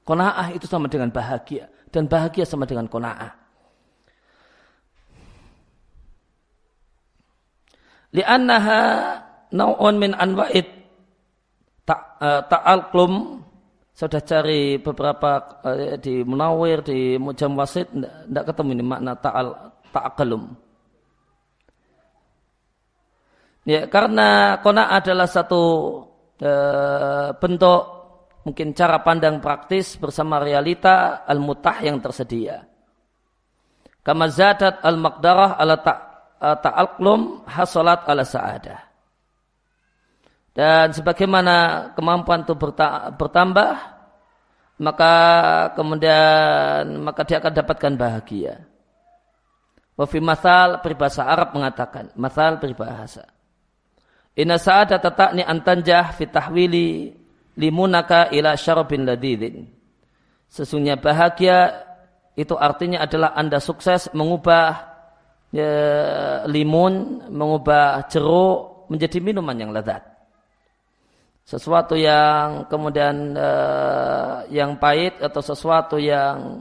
Kona'ah 0.03 0.57
itu 0.57 0.65
sama 0.65 0.89
dengan 0.89 1.13
bahagia. 1.13 1.69
Dan 1.93 2.09
bahagia 2.09 2.49
sama 2.49 2.65
dengan 2.65 2.89
kona'ah. 2.89 3.33
Liannaha 8.17 8.81
nau'un 9.53 9.95
min 10.01 10.17
anwa'id 10.17 10.78
eh, 11.95 12.43
ta'alqum 12.45 13.13
sudah 13.99 14.23
cari 14.23 14.79
beberapa 14.79 15.59
uh, 15.67 15.99
di 15.99 16.23
Munawir, 16.23 16.87
di 16.87 17.19
Mujam 17.19 17.59
Wasid, 17.59 17.91
tidak 17.99 18.45
ketemu 18.47 18.79
ini 18.79 18.85
makna 18.87 19.19
ta'al 19.19 19.75
ta'akalum. 19.91 20.55
Ya, 23.67 23.91
karena 23.91 24.63
kona 24.65 24.89
adalah 24.89 25.29
satu 25.29 25.61
e, 26.41 26.53
bentuk 27.37 27.83
mungkin 28.49 28.73
cara 28.73 29.05
pandang 29.05 29.45
praktis 29.45 30.01
bersama 30.01 30.41
realita 30.41 31.29
al-mutah 31.29 31.77
yang 31.85 32.01
tersedia. 32.01 32.65
Kama 34.01 34.33
zadat 34.33 34.81
al-maqdarah 34.81 35.61
ala 35.61 35.85
ta'alqlum 36.41 37.45
hasolat 37.45 38.09
ala 38.09 38.25
sa'adah. 38.25 38.88
Dan 40.59 40.91
sebagaimana 40.91 41.87
kemampuan 41.95 42.43
itu 42.43 42.59
bertambah, 43.15 43.73
maka 44.83 45.15
kemudian 45.79 46.99
maka 46.99 47.23
dia 47.23 47.39
akan 47.39 47.55
dapatkan 47.63 47.95
bahagia. 47.95 48.67
Wafi 49.95 50.19
masal 50.19 50.83
peribahasa 50.83 51.31
Arab 51.31 51.55
mengatakan, 51.55 52.11
masal 52.19 52.59
peribahasa. 52.59 53.31
Inna 54.35 54.59
sa'ada 54.59 54.99
tatakni 54.99 55.47
antanjah 55.47 56.11
fitahwili 56.19 57.15
limunaka 57.55 58.27
ila 58.35 58.59
syarabin 58.59 59.07
ladidin. 59.07 59.63
Sesungguhnya 60.51 60.99
bahagia 60.99 61.87
itu 62.35 62.59
artinya 62.59 63.07
adalah 63.07 63.31
Anda 63.39 63.63
sukses 63.63 64.11
mengubah 64.11 64.91
ya, 65.55 65.71
limun, 66.51 67.27
mengubah 67.31 68.11
jeruk 68.11 68.91
menjadi 68.91 69.23
minuman 69.23 69.55
yang 69.55 69.71
lezat. 69.71 70.08
Sesuatu 71.49 71.97
yang 71.97 72.69
kemudian 72.69 73.33
uh, 73.33 74.45
yang 74.53 74.77
pahit 74.77 75.17
atau 75.17 75.41
sesuatu 75.41 75.97
yang 75.97 76.61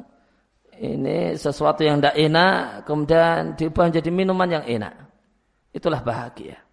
ini 0.80 1.36
sesuatu 1.36 1.84
yang 1.84 2.00
tidak 2.00 2.16
enak 2.16 2.88
kemudian 2.88 3.60
diubah 3.60 3.92
menjadi 3.92 4.10
minuman 4.16 4.48
yang 4.48 4.64
enak. 4.64 4.96
Itulah 5.76 6.00
bahagia. 6.00 6.64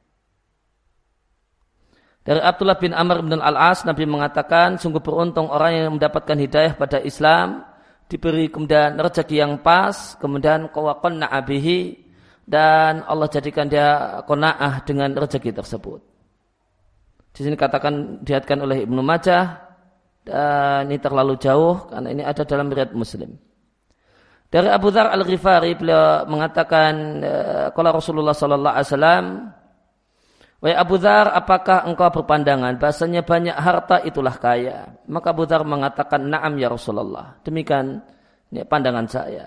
Dari 2.22 2.38
Abdullah 2.38 2.78
bin 2.78 2.94
Amr 2.94 3.20
bin 3.20 3.42
Al-As, 3.42 3.82
Nabi 3.82 4.06
mengatakan, 4.06 4.80
sungguh 4.80 5.02
beruntung 5.02 5.50
orang 5.50 5.76
yang 5.76 5.92
mendapatkan 5.98 6.38
hidayah 6.38 6.72
pada 6.78 7.02
Islam, 7.02 7.66
diberi 8.08 8.48
kemudian 8.48 8.96
rezeki 8.96 9.42
yang 9.42 9.60
pas, 9.60 10.16
kemudian 10.16 10.72
kawakon 10.72 11.20
na'abihi, 11.20 12.00
dan 12.48 13.04
Allah 13.04 13.28
jadikan 13.28 13.68
dia 13.68 14.22
kona'ah 14.24 14.80
dengan 14.88 15.12
rezeki 15.12 15.52
tersebut. 15.52 16.13
Di 17.34 17.42
sini 17.42 17.58
katakan 17.58 18.22
dihatkan 18.22 18.62
oleh 18.62 18.86
Ibnu 18.86 19.02
Majah, 19.02 19.58
dan 20.22 20.86
ini 20.86 21.02
terlalu 21.02 21.34
jauh, 21.36 21.90
karena 21.90 22.08
ini 22.14 22.22
ada 22.22 22.46
dalam 22.46 22.70
riwayat 22.70 22.94
Muslim. 22.94 23.34
Dari 24.48 24.70
Abu 24.70 24.94
Dhar 24.94 25.10
Al-Ghifari, 25.10 25.74
beliau 25.74 26.30
mengatakan, 26.30 27.18
kalau 27.74 27.90
eh, 27.90 27.96
Rasulullah 27.98 28.32
Sallallahu 28.38 28.74
Alaihi 28.78 28.88
Wasallam, 28.88 29.26
Wahai 30.64 30.80
Abu 30.80 30.96
Dhar, 30.96 31.28
apakah 31.28 31.84
engkau 31.84 32.08
berpandangan 32.08 32.80
bahasanya 32.80 33.20
banyak 33.20 33.52
harta 33.52 34.00
itulah 34.00 34.32
kaya? 34.40 34.96
Maka 35.12 35.36
Abu 35.36 35.44
Dhar 35.44 35.60
mengatakan, 35.60 36.24
Naam 36.24 36.56
ya 36.56 36.72
Rasulullah. 36.72 37.36
Demikian 37.44 38.00
ya, 38.48 38.64
pandangan 38.64 39.04
saya. 39.04 39.44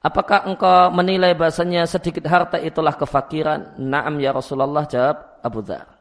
Apakah 0.00 0.48
engkau 0.48 0.88
menilai 0.88 1.36
bahasanya 1.36 1.84
sedikit 1.84 2.24
harta 2.32 2.56
itulah 2.56 2.96
kefakiran? 2.96 3.76
Naam 3.76 4.16
ya 4.24 4.32
Rasulullah, 4.32 4.88
jawab 4.88 5.44
Abu 5.44 5.60
Dhar. 5.60 5.91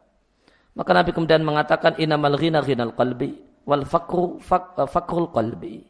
Maka 0.71 0.91
Nabi 0.95 1.11
kemudian 1.11 1.43
mengatakan, 1.43 1.99
Inamal 1.99 2.39
ghina 2.39 2.63
ghinal 2.63 2.95
qalbi, 2.95 3.35
wal 3.67 3.83
fakru 3.83 4.39
fak, 4.39 4.87
fakrul 4.87 5.31
qalbi. 5.31 5.83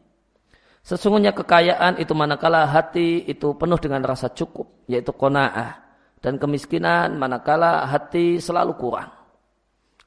Sesungguhnya 0.82 1.30
kekayaan 1.30 2.02
itu 2.02 2.10
manakala 2.10 2.66
hati 2.66 3.22
itu 3.30 3.54
penuh 3.54 3.78
dengan 3.78 4.02
rasa 4.02 4.34
cukup, 4.34 4.82
yaitu 4.90 5.14
kona'ah 5.14 5.78
dan 6.18 6.42
kemiskinan 6.42 7.14
manakala 7.14 7.86
hati 7.86 8.42
selalu 8.42 8.74
kurang 8.74 9.22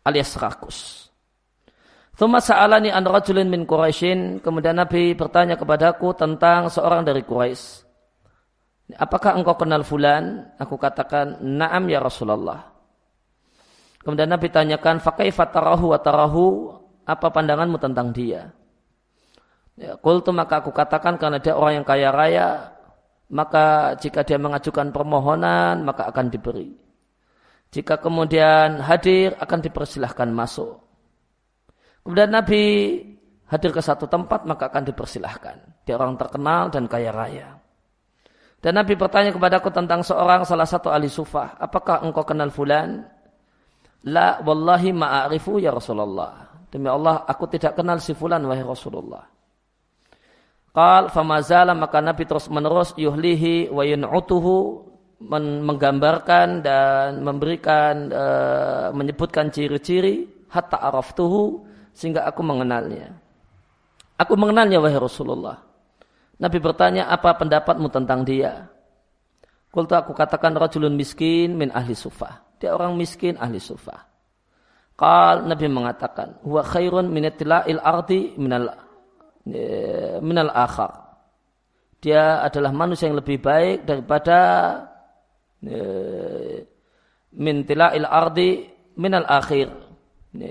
alias 0.05 0.37
rakus. 0.37 1.09
Thumma 2.15 2.39
sa'alani 2.39 2.93
an 2.93 3.03
rajulin 3.03 3.51
min 3.51 3.67
Quraisyin. 3.67 4.39
Kemudian 4.39 4.79
Nabi 4.79 5.11
bertanya 5.17 5.59
kepadaku 5.59 6.15
tentang 6.15 6.71
seorang 6.71 7.03
dari 7.03 7.25
Quraisy. 7.27 7.83
Apakah 8.95 9.35
engkau 9.35 9.57
kenal 9.59 9.83
fulan? 9.83 10.53
Aku 10.61 10.79
katakan, 10.79 11.41
"Na'am 11.43 11.89
ya 11.89 11.99
Rasulullah." 11.99 12.74
Kemudian 14.05 14.29
Nabi 14.29 14.53
tanyakan, 14.53 15.01
"Fakaifa 15.01 15.49
tarahu 15.49 15.91
wa 15.91 15.99
tarahu?" 15.99 16.45
Apa 17.05 17.29
pandanganmu 17.29 17.77
tentang 17.77 18.09
dia? 18.09 18.49
Ya, 19.77 19.93
kultu 19.99 20.33
maka 20.33 20.61
aku 20.61 20.73
katakan 20.73 21.21
karena 21.21 21.37
dia 21.37 21.53
orang 21.53 21.81
yang 21.81 21.85
kaya 21.85 22.09
raya, 22.09 22.73
maka 23.29 23.93
jika 24.01 24.25
dia 24.25 24.41
mengajukan 24.41 24.89
permohonan, 24.89 25.85
maka 25.85 26.09
akan 26.09 26.33
diberi. 26.33 26.73
Jika 27.69 28.01
kemudian 28.01 28.81
hadir, 28.81 29.37
akan 29.37 29.59
dipersilahkan 29.61 30.31
masuk. 30.33 30.81
Kemudian 32.01 32.31
Nabi 32.33 32.61
hadir 33.49 33.69
ke 33.73 33.81
satu 33.81 34.09
tempat 34.09 34.45
maka 34.49 34.69
akan 34.69 34.83
dipersilahkan. 34.89 35.85
Dia 35.85 35.97
orang 35.97 36.17
terkenal 36.17 36.73
dan 36.73 36.89
kaya 36.89 37.13
raya. 37.13 37.57
Dan 38.61 38.81
Nabi 38.81 38.97
bertanya 38.97 39.29
kepadaku 39.29 39.69
tentang 39.69 40.01
seorang 40.01 40.41
salah 40.41 40.65
satu 40.65 40.89
ahli 40.89 41.05
sufah. 41.05 41.53
Apakah 41.61 42.01
engkau 42.01 42.25
kenal 42.25 42.49
fulan? 42.49 43.05
La 44.05 44.37
wallahi 44.45 44.93
ma'arifu 44.93 45.57
ya 45.57 45.73
Rasulullah. 45.73 46.45
Demi 46.69 46.85
Allah 46.85 47.25
aku 47.25 47.49
tidak 47.49 47.73
kenal 47.73 47.97
si 47.97 48.13
fulan 48.13 48.45
wahai 48.45 48.61
Rasulullah. 48.61 49.25
Qal 50.75 51.09
famazala 51.09 51.73
maka 51.73 52.03
Nabi 52.03 52.27
terus 52.27 52.45
menerus 52.51 52.93
yuhlihi 52.99 53.71
wa 53.73 53.81
yun'utuhu 53.81 54.85
menggambarkan 55.25 56.61
dan 56.61 57.23
memberikan 57.23 58.11
uh, 58.11 58.87
menyebutkan 58.91 59.49
ciri-ciri 59.49 60.27
hatta 60.51 60.77
araftuhu 60.77 61.65
sehingga 61.95 62.27
aku 62.27 62.43
mengenalnya. 62.45 63.15
Aku 64.21 64.37
mengenalnya 64.37 64.77
wahai 64.83 64.99
Rasulullah. 64.99 65.65
Nabi 66.35 66.59
bertanya, 66.59 67.07
apa 67.07 67.31
pendapatmu 67.39 67.87
tentang 67.87 68.27
dia? 68.27 68.67
Kultu 69.71 69.95
aku 69.95 70.11
katakan 70.11 70.55
rajulun 70.55 70.95
miskin 70.95 71.55
min 71.55 71.71
ahli 71.71 71.95
sufah. 71.95 72.44
Dia 72.59 72.75
orang 72.75 72.95
miskin 72.95 73.35
ahli 73.35 73.59
sufah. 73.59 74.01
Qal 74.95 75.43
Nabi 75.43 75.67
mengatakan, 75.67 76.39
huwa 76.47 76.63
khairun 76.63 77.11
il 77.67 77.79
ardi 77.83 78.31
minal 78.39 78.71
e, 79.43 79.61
minal 80.23 80.51
akhar. 80.55 81.19
Dia 81.99 82.45
adalah 82.45 82.71
manusia 82.71 83.11
yang 83.11 83.19
lebih 83.19 83.43
baik 83.43 83.83
daripada 83.83 84.37
e, 85.59 85.77
il 87.35 88.05
ardi 88.07 88.49
minal 88.95 89.27
akhir. 89.27 89.67
E, 90.35 90.49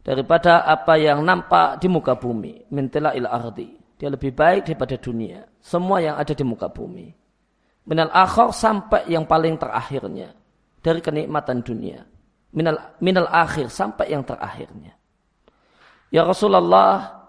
daripada 0.00 0.64
apa 0.64 0.96
yang 0.96 1.20
nampak 1.20 1.80
di 1.80 1.88
muka 1.92 2.16
bumi 2.16 2.72
mintila 2.72 3.12
il 3.12 3.28
ardi 3.28 3.68
dia 4.00 4.08
lebih 4.08 4.32
baik 4.32 4.72
daripada 4.72 4.96
dunia 4.96 5.44
semua 5.60 6.00
yang 6.00 6.16
ada 6.16 6.32
di 6.32 6.40
muka 6.40 6.72
bumi 6.72 7.12
minal 7.84 8.08
akhir 8.08 8.56
sampai 8.56 9.12
yang 9.12 9.28
paling 9.28 9.60
terakhirnya 9.60 10.32
dari 10.80 11.00
kenikmatan 11.04 11.60
dunia. 11.64 12.04
Minal 12.50 12.98
minal 12.98 13.30
akhir 13.30 13.70
sampai 13.70 14.10
yang 14.10 14.26
terakhirnya. 14.26 14.96
Ya 16.10 16.26
Rasulullah 16.26 17.22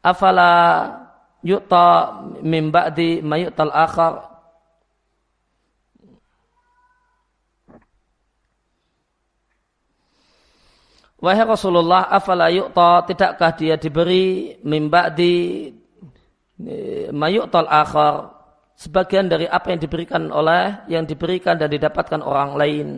afala 0.00 0.52
yu'ta 1.44 2.20
min 2.40 2.72
ba'di 2.72 3.20
mayu'tal 3.20 3.68
akhar? 3.68 4.32
Wahai 11.24 11.40
Rasulullah, 11.48 12.04
afala 12.12 12.52
yu'ta, 12.52 13.00
tidakkah 13.08 13.56
dia 13.56 13.80
diberi 13.80 14.60
mimba 14.60 15.08
di 15.08 15.72
mayu'tal 17.08 17.64
akhar, 17.64 18.43
sebagian 18.74 19.30
dari 19.30 19.46
apa 19.46 19.74
yang 19.74 19.80
diberikan 19.80 20.30
oleh, 20.30 20.84
yang 20.90 21.06
diberikan 21.06 21.58
dan 21.58 21.70
didapatkan 21.70 22.20
orang 22.20 22.50
lain. 22.58 22.88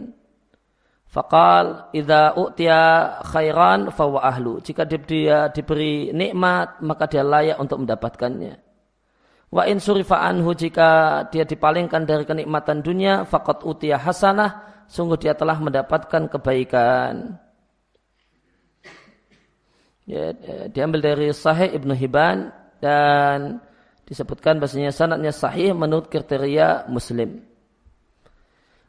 Fakal 1.07 1.89
idza 1.97 2.35
u'tiya 2.37 2.83
khairan 3.25 3.89
fawa 3.95 4.27
ahlu. 4.27 4.61
Jika 4.61 4.85
dia 4.85 5.49
diberi 5.49 6.13
nikmat, 6.13 6.83
maka 6.83 7.09
dia 7.09 7.23
layak 7.25 7.57
untuk 7.57 7.81
mendapatkannya. 7.87 8.61
Wa 9.47 9.63
in 9.71 9.79
anhu 9.79 10.51
jika 10.59 11.23
dia 11.31 11.47
dipalingkan 11.47 12.03
dari 12.05 12.27
kenikmatan 12.27 12.83
dunia, 12.83 13.23
fakat 13.25 13.63
utia 13.63 13.97
hasanah, 13.97 14.85
sungguh 14.91 15.17
dia 15.17 15.39
telah 15.39 15.57
mendapatkan 15.63 16.27
kebaikan. 16.27 17.39
Ya, 20.07 20.31
diambil 20.71 21.03
dari 21.03 21.35
Sahih 21.35 21.75
Ibnu 21.75 21.95
Hibban 21.95 22.55
dan 22.79 23.59
disebutkan 24.07 24.63
bahasanya 24.63 24.95
sanadnya 24.95 25.35
sahih 25.35 25.75
menurut 25.75 26.07
kriteria 26.07 26.87
Muslim. 26.87 27.43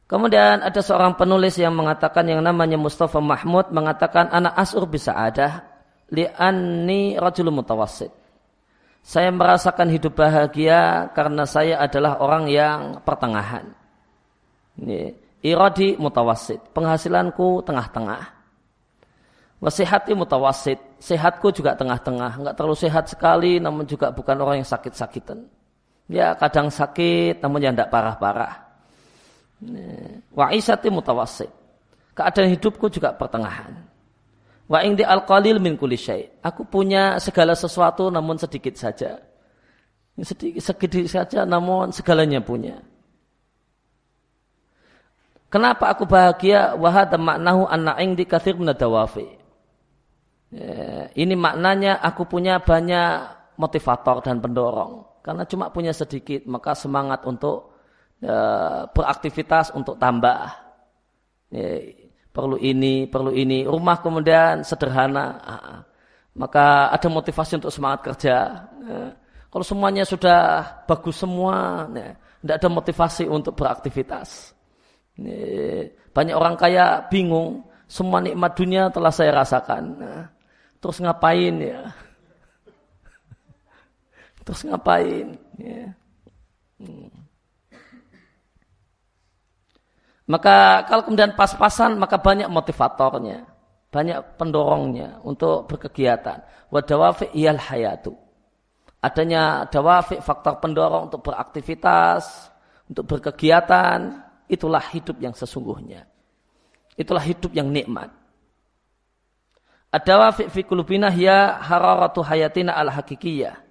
Kemudian 0.07 0.63
ada 0.63 0.79
seorang 0.79 1.19
penulis 1.19 1.59
yang 1.59 1.75
mengatakan 1.75 2.23
yang 2.23 2.39
namanya 2.39 2.79
Mustafa 2.79 3.19
Mahmud 3.19 3.75
mengatakan 3.75 4.31
anak 4.31 4.55
asur 4.55 4.87
bisa 4.87 5.11
ada 5.11 5.67
li'anni 6.07 7.19
rajulun 7.19 7.59
mutawassid. 7.59 8.13
Saya 9.03 9.31
merasakan 9.31 9.91
hidup 9.91 10.15
bahagia 10.15 11.11
karena 11.11 11.43
saya 11.43 11.79
adalah 11.83 12.23
orang 12.23 12.47
yang 12.47 12.79
pertengahan. 13.03 13.71
Ini, 14.79 15.15
iradi 15.43 15.95
mutawassid. 15.99 16.71
Penghasilanku 16.71 17.63
tengah-tengah. 17.67 18.36
Wasihati 19.57 20.13
mutawasid. 20.13 20.77
Sehatku 21.01 21.49
juga 21.49 21.73
tengah-tengah. 21.73 22.37
Enggak 22.37 22.55
terlalu 22.57 22.77
sehat 22.77 23.09
sekali 23.09 23.57
namun 23.57 23.89
juga 23.89 24.13
bukan 24.13 24.37
orang 24.37 24.61
yang 24.61 24.69
sakit-sakitan. 24.69 25.49
Ya 26.07 26.37
kadang 26.37 26.69
sakit 26.69 27.41
namun 27.41 27.65
ya 27.65 27.73
tidak 27.73 27.89
parah-parah. 27.89 28.53
Wa 30.37 30.53
isati 30.53 30.93
mutawasid. 30.93 31.49
Keadaan 32.13 32.53
hidupku 32.53 32.89
juga 32.93 33.13
pertengahan. 33.13 33.73
Wa 34.69 34.85
indi 34.85 35.01
al-qalil 35.01 35.57
min 35.57 35.73
kulli 35.73 35.97
Aku 36.45 36.65
punya 36.69 37.17
segala 37.17 37.57
sesuatu 37.57 38.13
namun 38.13 38.37
sedikit 38.37 38.77
saja. 38.77 39.17
Sedikit, 40.17 40.61
sedikit 40.61 41.05
saja 41.09 41.45
namun 41.45 41.93
segalanya 41.93 42.41
punya. 42.41 42.81
Kenapa 45.47 45.93
aku 45.95 46.03
bahagia? 46.03 46.75
Wahada 46.75 47.15
maknahu 47.15 47.69
anna 47.69 47.95
indi 48.03 48.27
kathir. 48.27 48.57
Ya, 48.59 48.75
ini 51.17 51.35
maknanya 51.35 51.99
aku 51.99 52.23
punya 52.23 52.63
banyak 52.63 53.09
motivator 53.59 54.23
dan 54.23 54.39
pendorong. 54.39 55.19
Karena 55.19 55.43
cuma 55.43 55.67
punya 55.67 55.91
sedikit, 55.91 56.47
maka 56.47 56.71
semangat 56.71 57.27
untuk 57.27 57.75
ya, 58.23 58.87
beraktivitas 58.95 59.75
untuk 59.75 59.99
tambah. 59.99 60.55
Ya, 61.51 61.83
perlu 62.31 62.55
ini, 62.55 63.11
perlu 63.11 63.35
ini. 63.35 63.67
Rumah 63.67 63.99
kemudian 63.99 64.63
sederhana. 64.63 65.25
Ah, 65.43 65.79
maka 66.37 66.93
ada 66.93 67.07
motivasi 67.11 67.59
untuk 67.59 67.73
semangat 67.75 68.07
kerja. 68.07 68.35
Ya, 68.87 68.99
kalau 69.51 69.65
semuanya 69.67 70.07
sudah 70.07 70.63
bagus 70.87 71.19
semua, 71.19 71.89
ya, 71.91 72.15
tidak 72.39 72.55
ada 72.63 72.69
motivasi 72.71 73.27
untuk 73.27 73.51
beraktivitas. 73.59 74.55
Ya, 75.19 75.91
banyak 76.15 76.35
orang 76.39 76.55
kaya 76.55 77.03
bingung, 77.11 77.67
semua 77.89 78.23
nikmat 78.23 78.55
dunia 78.55 78.87
telah 78.95 79.11
saya 79.11 79.43
rasakan. 79.43 79.83
Nah, 79.97 80.36
Terus 80.77 80.97
ngapain 81.01 81.55
ya? 81.57 81.81
Terus 84.45 84.61
ngapain? 84.63 85.35
Ya. 85.59 85.91
Hmm. 86.79 87.09
Maka 90.27 90.83
kalau 90.91 91.07
kemudian 91.07 91.33
pas-pasan 91.39 91.95
maka 91.95 92.19
banyak 92.19 92.51
motivatornya, 92.51 93.47
banyak 93.87 94.35
pendorongnya 94.35 95.23
untuk 95.23 95.67
berkegiatan. 95.71 96.43
Wadawafi 96.67 97.31
iyal 97.31 97.55
hayatu. 97.55 98.11
Adanya 98.99 99.63
dawafi 99.71 100.19
faktor 100.19 100.59
pendorong 100.59 101.07
untuk 101.07 101.23
beraktivitas, 101.23 102.51
untuk 102.91 103.07
berkegiatan, 103.07 104.19
itulah 104.51 104.83
hidup 104.91 105.15
yang 105.23 105.31
sesungguhnya. 105.31 106.03
Itulah 106.99 107.23
hidup 107.23 107.55
yang 107.55 107.71
nikmat. 107.71 108.11
Adawa 109.97 110.29
fi, 110.29 110.45
fi 110.53 110.61
kulubina 110.61 111.09
hiya 111.09 111.57
hararatu 111.57 112.21
hayatina 112.21 112.77
al 112.77 112.93
hakikiyah. 112.93 113.65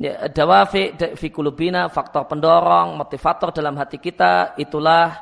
Ya, 0.00 0.32
dawafi 0.32 0.96
fi 0.96 1.28
kulubina 1.28 1.92
faktor 1.92 2.24
pendorong, 2.24 2.96
motivator 2.96 3.52
dalam 3.52 3.76
hati 3.76 4.00
kita 4.00 4.56
itulah 4.56 5.12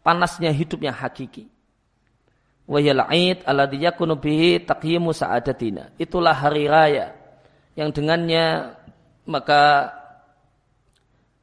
panasnya 0.00 0.48
hidup 0.48 0.80
yang 0.80 0.96
hakiki. 0.96 1.52
Wa 2.64 2.80
yal'id 2.80 3.44
alladhi 3.44 3.84
yakunu 3.84 4.16
bihi 4.16 4.64
taqyimu 4.64 5.12
sa'adatina. 5.12 5.92
Itulah 6.00 6.32
hari 6.32 6.64
raya 6.64 7.12
yang 7.76 7.92
dengannya 7.92 8.72
maka 9.28 9.92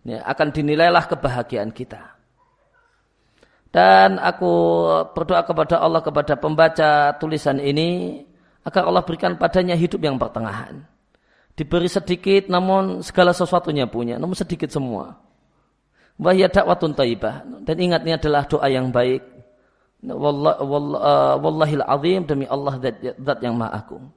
ya, 0.02 0.26
akan 0.26 0.50
dinilailah 0.50 1.06
kebahagiaan 1.06 1.70
kita. 1.70 2.18
Dan 3.72 4.20
aku 4.20 4.52
berdoa 5.16 5.48
kepada 5.48 5.80
Allah 5.80 6.04
kepada 6.04 6.36
pembaca 6.36 7.16
tulisan 7.16 7.56
ini 7.56 8.20
agar 8.68 8.84
Allah 8.84 9.04
berikan 9.08 9.40
padanya 9.40 9.80
hidup 9.80 10.04
yang 10.04 10.20
pertengahan. 10.20 10.84
Diberi 11.56 11.88
sedikit 11.88 12.52
namun 12.52 13.00
segala 13.00 13.32
sesuatunya 13.32 13.88
punya, 13.88 14.20
namun 14.20 14.36
sedikit 14.36 14.68
semua. 14.68 15.20
Wahya 16.20 16.52
dakwatun 16.52 16.94
taibah. 16.94 17.48
Dan 17.64 17.76
ingat 17.80 18.04
ini 18.04 18.14
adalah 18.20 18.44
doa 18.46 18.68
yang 18.68 18.92
baik. 18.92 19.24
Wallah, 20.02 20.58
wallah, 20.66 21.00
uh, 21.00 21.36
wallahil 21.40 21.86
azim 21.86 22.22
demi 22.26 22.46
Allah 22.50 22.76
zat, 22.82 22.98
zat 23.22 23.40
yang 23.40 23.56
maha 23.56 23.82
agung. 23.86 24.10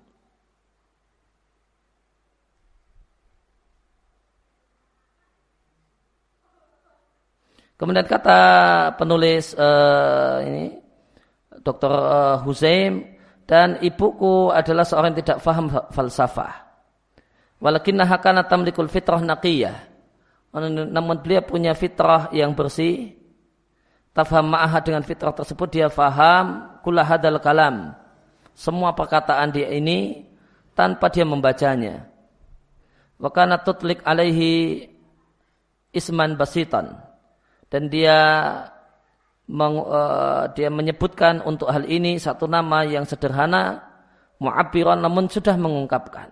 Kemudian 7.85 8.09
kata 8.09 8.41
penulis 8.97 9.53
uh, 9.61 10.41
ini 10.41 10.73
Dr. 11.61 11.93
Uh, 11.93 12.37
Husaim 12.41 13.05
dan 13.45 13.77
ibuku 13.85 14.49
adalah 14.49 14.89
seorang 14.89 15.13
yang 15.13 15.21
tidak 15.21 15.45
faham 15.45 15.69
falsafah. 15.69 16.65
Walakinnaha 17.61 18.25
kana 18.25 18.49
tamlikul 18.49 18.89
fitrah 18.89 19.21
naqiyah. 19.21 19.77
Namun 20.97 21.21
beliau 21.21 21.45
punya 21.45 21.77
fitrah 21.77 22.33
yang 22.33 22.57
bersih. 22.57 23.21
Tafham 24.17 24.49
ma'aha 24.49 24.81
dengan 24.81 25.05
fitrah 25.05 25.37
tersebut 25.37 25.69
dia 25.69 25.93
faham 25.93 26.81
kula 26.81 27.05
hadal 27.05 27.37
kalam. 27.37 27.93
Semua 28.57 28.97
perkataan 28.97 29.53
dia 29.53 29.69
ini 29.69 30.25
tanpa 30.73 31.13
dia 31.13 31.29
membacanya. 31.29 32.09
Wakana 33.21 33.61
tutlik 33.61 34.01
alaihi 34.09 34.89
isman 35.93 36.41
basitan 36.41 37.13
dan 37.75 37.91
dia 37.91 38.19
meng, 39.51 39.83
uh, 39.83 40.47
dia 40.55 40.71
menyebutkan 40.71 41.43
untuk 41.43 41.75
hal 41.75 41.83
ini 41.91 42.23
satu 42.23 42.47
nama 42.47 42.87
yang 42.87 43.03
sederhana 43.03 43.83
mu'abbiran 44.39 45.03
namun 45.03 45.27
sudah 45.27 45.59
mengungkapkan. 45.59 46.31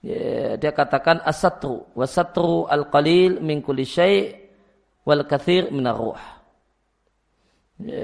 Ya, 0.00 0.56
dia 0.56 0.72
katakan 0.72 1.20
asatru 1.20 1.84
wasatru 1.92 2.64
al-qalil 2.64 3.44
min 3.44 3.60
kulli 3.60 3.84
syai' 3.84 4.32
wal 5.04 5.28
kathir 5.28 5.68
min 5.68 5.84
ruh 5.84 6.16
ya, 7.84 8.00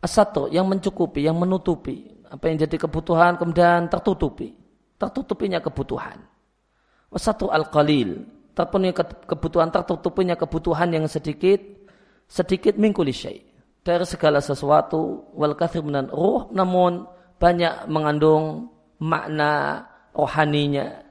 asatru 0.00 0.48
yang 0.48 0.64
mencukupi 0.72 1.28
yang 1.28 1.36
menutupi. 1.36 2.08
Apa 2.32 2.48
yang 2.48 2.64
jadi 2.64 2.80
kebutuhan 2.80 3.36
kemudian 3.36 3.92
tertutupi. 3.92 4.56
Tertutupinya 4.96 5.60
kebutuhan 5.60 6.31
satu 7.16 7.52
al-qalil. 7.52 8.24
Terpenuhi 8.52 8.92
kebutuhan, 9.24 9.72
tertutupinya 9.72 10.36
kebutuhan 10.36 10.92
yang 10.92 11.08
sedikit, 11.08 11.60
sedikit 12.28 12.76
mingkuli 12.76 13.12
syai. 13.12 13.40
Dari 13.82 14.04
segala 14.04 14.38
sesuatu, 14.44 15.32
wal 15.32 15.56
kathir 15.56 15.82
minan 15.82 16.12
ruh, 16.12 16.52
namun 16.52 17.08
banyak 17.40 17.88
mengandung 17.88 18.70
makna 19.00 19.82
rohaninya. 20.14 21.02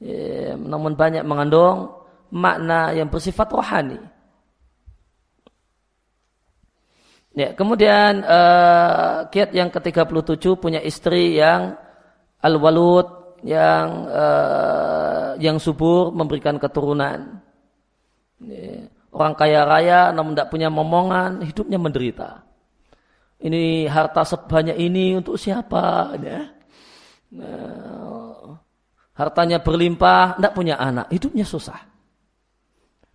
Ya, 0.00 0.58
namun 0.58 0.98
banyak 0.98 1.22
mengandung 1.24 1.94
makna 2.34 2.92
yang 2.92 3.08
bersifat 3.08 3.48
rohani. 3.52 4.00
Ya, 7.30 7.54
kemudian 7.54 8.26
uh, 8.26 9.30
kiat 9.30 9.54
yang 9.54 9.70
ke-37 9.70 10.44
punya 10.58 10.82
istri 10.82 11.38
yang 11.38 11.78
al-walud 12.42 13.19
yang 13.44 14.06
uh, 14.06 15.36
yang 15.40 15.56
subur 15.56 16.12
memberikan 16.12 16.60
keturunan. 16.60 17.40
Orang 19.10 19.34
kaya 19.36 19.66
raya 19.66 20.14
namun 20.14 20.32
tidak 20.32 20.50
punya 20.54 20.68
momongan, 20.72 21.44
hidupnya 21.44 21.76
menderita. 21.76 22.46
Ini 23.40 23.88
harta 23.88 24.22
sebanyak 24.24 24.76
ini 24.76 25.16
untuk 25.16 25.40
siapa? 25.40 26.14
Ya. 26.20 26.52
Hartanya 29.16 29.60
berlimpah, 29.60 30.40
tidak 30.40 30.52
punya 30.56 30.76
anak, 30.80 31.12
hidupnya 31.12 31.44
susah. 31.44 31.80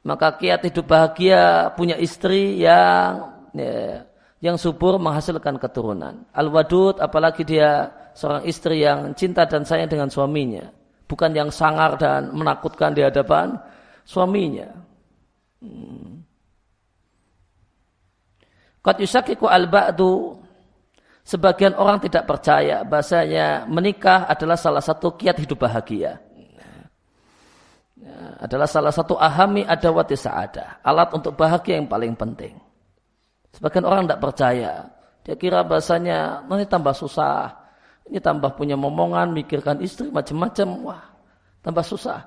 Maka 0.06 0.38
kiat 0.38 0.62
hidup 0.70 0.86
bahagia 0.86 1.74
punya 1.74 1.98
istri 1.98 2.62
yang 2.62 3.34
ya, 3.58 4.06
yang 4.38 4.54
subur 4.62 5.02
menghasilkan 5.02 5.58
keturunan. 5.58 6.30
Al-wadud 6.30 7.02
apalagi 7.02 7.42
dia 7.42 7.90
seorang 8.15 8.47
istri 8.47 8.82
yang 8.82 9.12
cinta 9.13 9.43
dan 9.45 9.67
sayang 9.67 9.91
dengan 9.91 10.08
suaminya, 10.08 10.65
bukan 11.06 11.36
yang 11.36 11.51
sangar 11.51 11.99
dan 11.99 12.32
menakutkan 12.32 12.95
di 12.95 13.04
hadapan 13.04 13.60
suaminya. 14.08 14.71
Hmm. 15.60 16.23
Qad 18.82 18.97
yusakiku 19.01 19.51
al-ba'du 19.51 20.45
Sebagian 21.25 21.73
orang 21.73 21.97
tidak 22.06 22.30
percaya 22.30 22.86
bahasanya 22.86 23.65
menikah 23.65 24.30
adalah 24.30 24.54
salah 24.54 24.78
satu 24.78 25.17
kiat 25.17 25.41
hidup 25.41 25.65
bahagia. 25.65 26.21
Ya, 27.97 28.17
adalah 28.45 28.69
salah 28.69 28.93
satu 28.93 29.17
ahami 29.17 29.65
adawati 29.65 30.13
sa'adah. 30.13 30.86
Alat 30.86 31.10
untuk 31.17 31.34
bahagia 31.34 31.82
yang 31.82 31.89
paling 31.89 32.13
penting. 32.13 32.54
Sebagian 33.58 33.89
orang 33.89 34.06
tidak 34.06 34.21
percaya. 34.21 34.86
Dia 35.25 35.34
kira 35.34 35.65
bahasanya 35.65 36.45
nanti 36.45 36.69
tambah 36.69 36.93
susah. 36.93 37.64
Ini 38.06 38.22
tambah 38.22 38.54
punya 38.54 38.78
momongan, 38.78 39.34
mikirkan 39.34 39.82
istri 39.82 40.13
macam-macam. 40.13 40.68
Wah, 40.86 41.04
tambah 41.65 41.82
susah. 41.82 42.22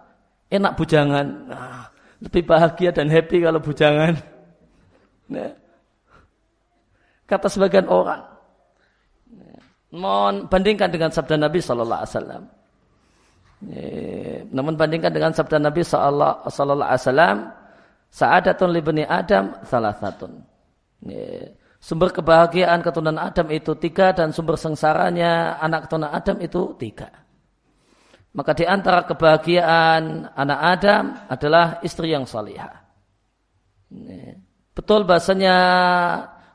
Enak 0.50 0.74
bujangan. 0.74 1.26
Nah, 1.46 1.86
lebih 2.18 2.42
bahagia 2.48 2.90
dan 2.90 3.06
happy 3.06 3.46
kalau 3.46 3.62
bujangan. 3.62 4.18
Nah, 5.30 5.54
kata 7.30 7.46
sebagian 7.46 7.86
orang. 7.86 8.26
Mohon 9.88 10.50
bandingkan 10.52 10.92
dengan 10.92 11.08
sabda 11.14 11.40
Nabi 11.40 11.64
Sallallahu 11.64 12.00
Alaihi 12.02 12.12
Wasallam. 12.16 12.42
Namun 14.52 14.74
bandingkan 14.76 15.12
dengan 15.14 15.32
sabda 15.32 15.62
Nabi 15.62 15.80
Sallallahu 15.80 16.50
Alaihi 16.84 17.02
Wasallam, 17.06 17.36
saadatun 18.12 18.68
libni 18.74 19.04
Adam 19.08 19.56
salah 19.64 19.94
satu. 19.96 20.28
Sumber 21.78 22.10
kebahagiaan 22.10 22.82
keturunan 22.82 23.22
Adam 23.22 23.46
itu 23.54 23.78
tiga 23.78 24.10
dan 24.10 24.34
sumber 24.34 24.58
sengsaranya 24.58 25.62
anak 25.62 25.86
keturunan 25.86 26.10
Adam 26.10 26.36
itu 26.42 26.74
tiga. 26.74 27.06
Maka 28.34 28.52
di 28.52 28.66
antara 28.66 29.06
kebahagiaan 29.06 30.34
anak 30.34 30.60
Adam 30.60 31.04
adalah 31.30 31.78
istri 31.86 32.10
yang 32.10 32.26
salihah. 32.26 32.82
Betul 34.74 35.06
bahasanya 35.06 35.56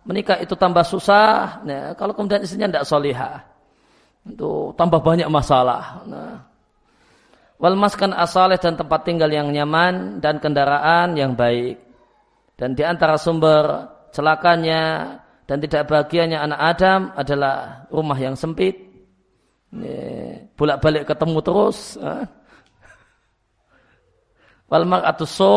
menikah 0.03 0.39
itu 0.43 0.53
tambah 0.59 0.83
susah. 0.83 1.63
Nah, 1.65 1.95
kalau 1.95 2.13
kemudian 2.13 2.43
istrinya 2.43 2.67
tidak 2.69 2.87
salihah, 2.87 3.47
itu 4.27 4.75
tambah 4.75 4.99
banyak 4.99 5.27
masalah. 5.31 6.03
Nah, 6.07 6.45
wal 7.59 7.79
maskan 7.79 8.11
asaleh 8.11 8.59
dan 8.59 8.75
tempat 8.75 9.07
tinggal 9.07 9.31
yang 9.31 9.49
nyaman 9.49 10.19
dan 10.19 10.37
kendaraan 10.39 11.15
yang 11.15 11.33
baik. 11.33 11.79
Dan 12.53 12.77
di 12.77 12.83
antara 12.85 13.17
sumber 13.17 13.92
celakanya 14.13 15.17
dan 15.43 15.57
tidak 15.59 15.89
bahagianya 15.89 16.45
anak 16.45 16.59
Adam 16.61 17.01
adalah 17.17 17.83
rumah 17.91 18.15
yang 18.15 18.37
sempit. 18.37 18.79
Bolak-balik 20.55 21.09
ketemu 21.09 21.39
terus. 21.41 21.97
Walmar 24.69 25.03
atau 25.03 25.27
so 25.27 25.55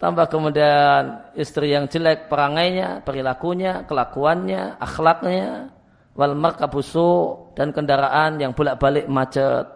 tambah 0.00 0.26
kemudian 0.26 1.30
istri 1.38 1.70
yang 1.76 1.86
jelek 1.86 2.26
perangainya, 2.26 3.04
perilakunya, 3.04 3.86
kelakuannya, 3.86 4.80
akhlaknya. 4.82 5.70
Walmar 6.18 6.58
kabusu 6.58 7.38
dan 7.54 7.70
kendaraan 7.70 8.42
yang 8.42 8.50
bolak-balik 8.50 9.06
macet, 9.06 9.68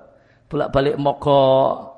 bolak-balik 0.50 0.98
mogok. 0.98 1.94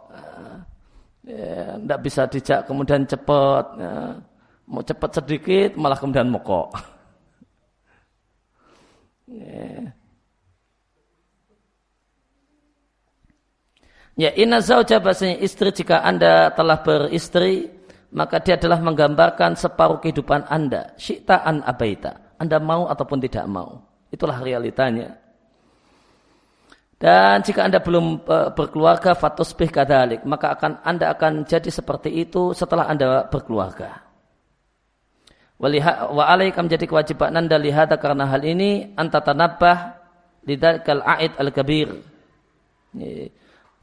Ya, 1.25 1.81
tidak 1.81 2.01
bisa 2.05 2.29
dijak 2.29 2.69
kemudian 2.69 3.09
cepat. 3.09 3.65
Ya 3.81 4.21
mau 4.69 4.83
cepat 4.85 5.21
sedikit 5.21 5.77
malah 5.77 5.99
kemudian 5.99 6.29
mokok. 6.29 6.69
Ya. 9.25 9.89
Ya 14.15 14.31
inna 14.39 14.63
zauja 14.63 15.03
bahasanya 15.03 15.43
istri 15.43 15.75
jika 15.75 16.07
anda 16.07 16.55
telah 16.55 16.79
beristri 16.87 17.67
maka 18.15 18.39
dia 18.39 18.55
adalah 18.55 18.79
menggambarkan 18.79 19.59
separuh 19.59 19.99
kehidupan 19.99 20.47
anda. 20.47 20.95
Syi'ta'an 20.95 21.67
abaita. 21.67 22.39
Anda 22.39 22.63
mau 22.63 22.87
ataupun 22.87 23.19
tidak 23.19 23.43
mau. 23.51 23.83
Itulah 24.15 24.39
realitanya. 24.39 25.19
Dan 26.95 27.43
jika 27.43 27.67
anda 27.67 27.83
belum 27.83 28.23
uh, 28.23 28.55
berkeluarga 28.55 29.19
fatusbih 29.19 29.67
kadalik 29.69 30.23
maka 30.23 30.55
akan 30.55 30.79
anda 30.87 31.11
akan 31.11 31.43
jadi 31.43 31.67
seperti 31.69 32.13
itu 32.23 32.55
setelah 32.55 32.87
anda 32.87 33.27
berkeluarga 33.27 34.04
wa 35.59 36.25
alaika 36.27 36.61
menjadi 36.61 36.85
kewajiban 36.91 37.35
anda 37.35 37.57
lihat 37.57 37.95
karena 38.03 38.27
hal 38.27 38.43
ini 38.43 38.93
anta 38.99 39.23
tanabbah 39.23 39.97
lidzakal 40.45 41.03
aid 41.07 41.33
al-kabir. 41.41 41.89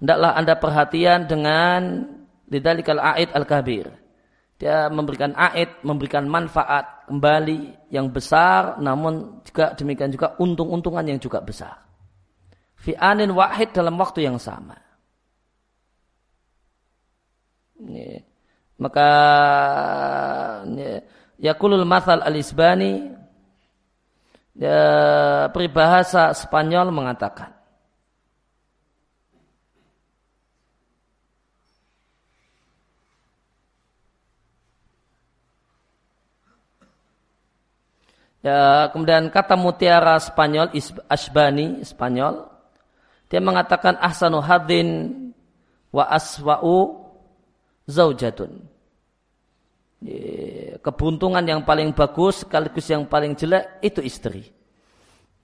Hendaklah 0.01 0.31
anda 0.37 0.53
perhatian 0.57 1.25
dengan 1.25 2.05
lidzalikal 2.51 2.99
aid 2.99 3.29
al-kabir. 3.33 3.87
dia 4.61 4.93
memberikan 4.93 5.33
aid, 5.33 5.81
memberikan 5.81 6.29
manfaat 6.29 7.09
kembali 7.09 7.89
yang 7.89 8.13
besar, 8.13 8.77
namun 8.77 9.41
juga 9.41 9.73
demikian 9.73 10.13
juga 10.13 10.37
untung-untungan 10.37 11.01
yang 11.01 11.17
juga 11.17 11.41
besar. 11.41 11.81
Fi 12.77 12.93
anin 12.93 13.33
wahid 13.33 13.73
dalam 13.73 13.97
waktu 13.97 14.21
yang 14.21 14.37
sama. 14.37 14.77
Maka 18.77 19.09
Yakulul 21.41 21.89
Mathal 21.89 22.21
Al-Isbani 22.21 23.09
ya, 24.53 24.77
peribahasa 25.49 26.29
Spanyol 26.37 26.93
mengatakan 26.93 27.57
Ya, 38.41 38.89
kemudian 38.89 39.29
kata 39.29 39.53
mutiara 39.53 40.17
Spanyol, 40.17 40.73
Asbani, 41.05 41.85
Spanyol, 41.85 42.49
dia 43.29 43.37
mengatakan 43.37 44.01
ahsanu 44.01 44.41
hadin 44.41 45.13
wa 45.93 46.09
aswa'u 46.09 47.05
zaujatun. 47.85 48.70
Kebuntungan 50.81 51.45
yang 51.45 51.61
paling 51.61 51.93
bagus 51.93 52.41
sekaligus 52.41 52.89
yang 52.89 53.05
paling 53.05 53.37
jelek 53.37 53.77
itu 53.85 54.01
istri. 54.01 54.49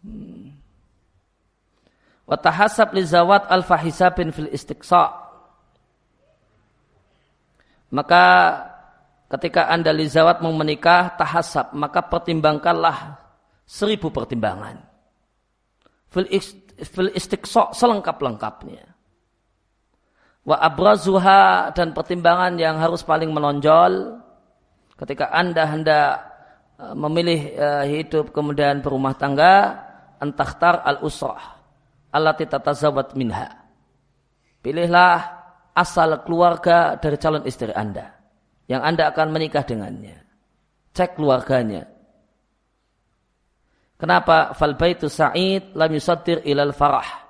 Hmm. 0.02 0.58
Wa 2.26 2.36
tahasab 2.41 2.91
li 2.98 3.06
zawat 3.06 3.48
al-fahisabin 3.48 4.34
fil 4.34 4.50
istiqsa. 4.50 5.13
Maka 7.93 8.24
ketika 9.32 9.67
anda 9.67 9.91
lizawat 9.91 10.39
mau 10.39 10.56
menikah 10.56 11.15
tahasab 11.20 11.76
maka 11.76 12.00
pertimbangkanlah 12.04 13.20
seribu 13.67 14.08
pertimbangan 14.08 14.80
fil, 16.08 16.28
istiqsa 17.12 17.76
selengkap-lengkapnya 17.76 18.88
wa 20.48 20.56
abrazuha 20.63 21.76
dan 21.76 21.91
pertimbangan 21.91 22.56
yang 22.56 22.80
harus 22.80 23.04
paling 23.04 23.36
menonjol 23.36 24.24
ketika 24.98 25.30
anda 25.30 25.64
hendak 25.70 26.10
e, 26.76 26.86
memilih 26.98 27.42
e, 27.54 27.68
hidup 27.98 28.34
kemudian 28.34 28.82
berumah 28.82 29.16
tangga 29.16 29.86
antahtar 30.18 30.82
al 30.82 31.06
usrah 31.06 31.62
allati 32.12 32.50
tatazawat 32.50 33.14
minha 33.14 33.54
pilihlah 34.66 35.22
asal 35.78 36.26
keluarga 36.26 36.98
dari 36.98 37.18
calon 37.22 37.46
istri 37.46 37.70
anda 37.72 38.18
yang 38.68 38.84
Anda 38.84 39.10
akan 39.10 39.32
menikah 39.32 39.64
dengannya. 39.64 40.20
Cek 40.92 41.16
keluarganya. 41.16 41.88
Kenapa? 43.98 44.54
Fal 44.54 44.78
baitu 44.78 45.10
sa'id 45.10 45.74
lam 45.74 45.90
yusaddir 45.96 46.44
ilal 46.46 46.76
farah. 46.76 47.26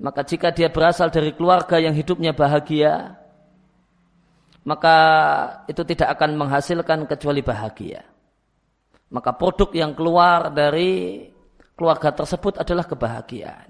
Maka 0.00 0.24
jika 0.24 0.54
dia 0.54 0.72
berasal 0.72 1.12
dari 1.12 1.34
keluarga 1.36 1.76
yang 1.78 1.92
hidupnya 1.92 2.32
bahagia, 2.32 3.18
maka 4.62 4.96
itu 5.66 5.82
tidak 5.82 6.18
akan 6.18 6.38
menghasilkan 6.38 7.06
kecuali 7.10 7.42
bahagia. 7.42 8.06
Maka 9.12 9.34
produk 9.36 9.68
yang 9.74 9.92
keluar 9.92 10.48
dari 10.54 11.26
keluarga 11.76 12.14
tersebut 12.14 12.62
adalah 12.62 12.86
kebahagiaan. 12.86 13.68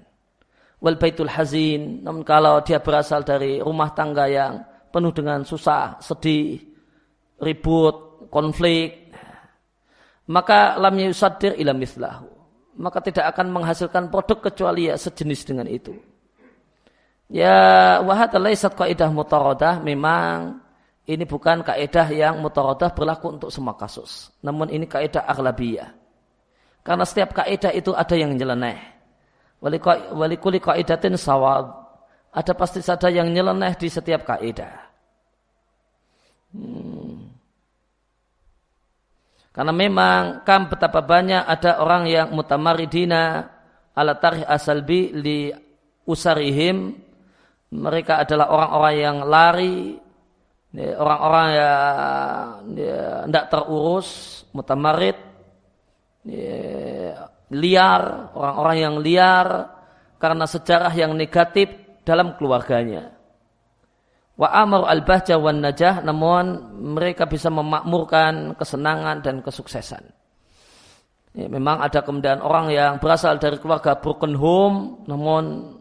Wal 0.83 0.99
baitul 0.99 1.31
hazin, 1.31 2.03
namun 2.03 2.21
kalau 2.27 2.61
dia 2.61 2.79
berasal 2.79 3.23
dari 3.23 3.59
rumah 3.59 3.91
tangga 3.95 4.27
yang 4.29 4.63
penuh 4.93 5.11
dengan 5.15 5.41
susah, 5.41 5.97
sedih, 5.99 6.59
ribut, 7.41 8.29
konflik, 8.29 9.09
maka 10.29 10.79
lam 10.79 10.95
yusaddir 10.95 11.57
ila 11.59 11.73
mislahu. 11.75 12.29
Maka 12.73 13.05
tidak 13.05 13.35
akan 13.35 13.53
menghasilkan 13.53 14.09
produk 14.09 14.49
kecuali 14.49 14.89
ya 14.89 14.95
sejenis 14.97 15.41
dengan 15.45 15.67
itu. 15.69 15.93
Ya 17.29 17.99
wahad 18.01 18.33
laisat 18.37 18.73
kaidah 18.77 19.09
mutaradah 19.09 19.81
memang 19.81 20.62
ini 21.03 21.27
bukan 21.27 21.67
kaidah 21.67 22.07
yang 22.15 22.39
mutaradah 22.39 22.95
berlaku 22.95 23.35
untuk 23.35 23.51
semua 23.51 23.75
kasus. 23.75 24.31
Namun 24.39 24.71
ini 24.71 24.87
kaidah 24.87 25.27
aghlabiyah. 25.27 25.91
Karena 26.83 27.03
setiap 27.03 27.35
kaidah 27.35 27.75
itu 27.75 27.91
ada 27.91 28.15
yang 28.15 28.31
nyeleneh. 28.35 28.79
Walikuli 30.15 30.63
kaidatin 30.63 31.19
sawab. 31.19 31.83
Ada 32.31 32.55
pasti 32.55 32.79
saja 32.79 33.11
yang 33.11 33.31
nyeleneh 33.31 33.75
di 33.75 33.87
setiap 33.91 34.23
kaidah. 34.23 34.73
Hmm. 36.55 37.31
Karena 39.53 39.69
memang 39.69 40.41
kam 40.47 40.65
betapa 40.65 41.05
banyak 41.05 41.45
ada 41.45 41.77
orang 41.77 42.09
yang 42.09 42.27
mutamaridina 42.33 43.53
ala 43.93 44.17
tarih 44.17 44.41
asalbi 44.49 45.13
li 45.13 45.53
usarihim 46.09 46.97
mereka 47.69 48.25
adalah 48.25 48.49
orang-orang 48.49 48.95
yang 48.97 49.17
lari 49.25 50.02
orang-orang 50.73 51.47
yang 51.53 51.77
tidak 53.29 53.45
terurus 53.53 54.07
mutamarid 54.57 55.17
liar 57.53 58.01
orang-orang 58.33 58.77
yang 58.81 58.95
liar 58.97 59.47
karena 60.17 60.45
sejarah 60.49 60.93
yang 60.97 61.13
negatif 61.13 61.69
dalam 62.01 62.33
keluarganya 62.39 63.13
Wa 64.33 64.49
amar 64.65 64.89
al 64.89 65.05
bahja 65.05 65.37
wan 65.37 65.61
najah 65.61 66.01
namun 66.01 66.73
mereka 66.97 67.29
bisa 67.29 67.53
memakmurkan 67.53 68.57
kesenangan 68.57 69.21
dan 69.21 69.45
kesuksesan. 69.45 70.09
Ya, 71.33 71.49
memang 71.49 71.81
ada 71.81 72.01
kemudian 72.01 72.41
orang 72.41 72.69
yang 72.73 72.97
berasal 72.97 73.37
dari 73.37 73.57
keluarga 73.61 73.97
broken 73.97 74.33
home 74.37 75.05
namun 75.05 75.77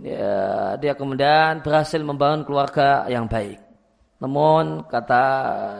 ya, 0.00 0.76
dia 0.80 0.96
kemudian 0.96 1.64
berhasil 1.64 2.00
membangun 2.00 2.44
keluarga 2.44 3.08
yang 3.08 3.24
baik. 3.24 3.65
Namun 4.16 4.88
kata 4.88 5.22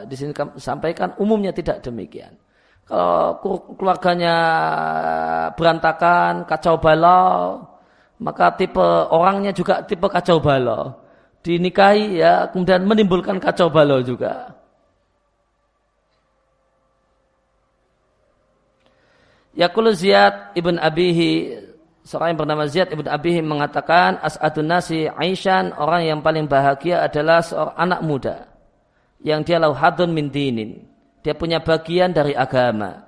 di 0.05 0.13
sini 0.13 0.31
sampaikan 0.61 1.17
umumnya 1.17 1.49
tidak 1.49 1.81
demikian. 1.81 2.37
Kalau 2.87 3.35
keluarganya 3.75 4.35
berantakan, 5.59 6.47
kacau 6.47 6.79
balau, 6.79 7.65
maka 8.21 8.55
tipe 8.55 8.87
orangnya 9.11 9.51
juga 9.51 9.83
tipe 9.83 10.07
kacau 10.07 10.39
balau 10.39 11.07
dinikahi 11.47 12.19
ya 12.19 12.51
kemudian 12.51 12.83
menimbulkan 12.83 13.39
kacau 13.39 13.71
balau 13.71 14.03
juga. 14.03 14.51
Yakul 19.57 19.89
Ziyad 19.95 20.53
ibn 20.53 20.77
Abihi 20.77 21.49
seorang 22.07 22.33
yang 22.33 22.39
bernama 22.39 22.63
Ziyad 22.63 22.95
ibn 22.95 23.03
Abihi 23.03 23.43
mengatakan 23.43 24.15
as'adun 24.23 24.71
nasi 24.71 25.11
Aishan 25.11 25.75
orang 25.75 26.07
yang 26.07 26.19
paling 26.23 26.47
bahagia 26.47 27.03
adalah 27.03 27.43
seorang 27.43 27.75
anak 27.75 28.01
muda 28.07 28.35
yang 29.19 29.43
dia 29.43 29.59
lauhadun 29.59 30.15
min 30.15 30.31
dinin. 30.31 30.87
Dia 31.19 31.35
punya 31.35 31.59
bagian 31.59 32.15
dari 32.15 32.31
agama. 32.31 33.03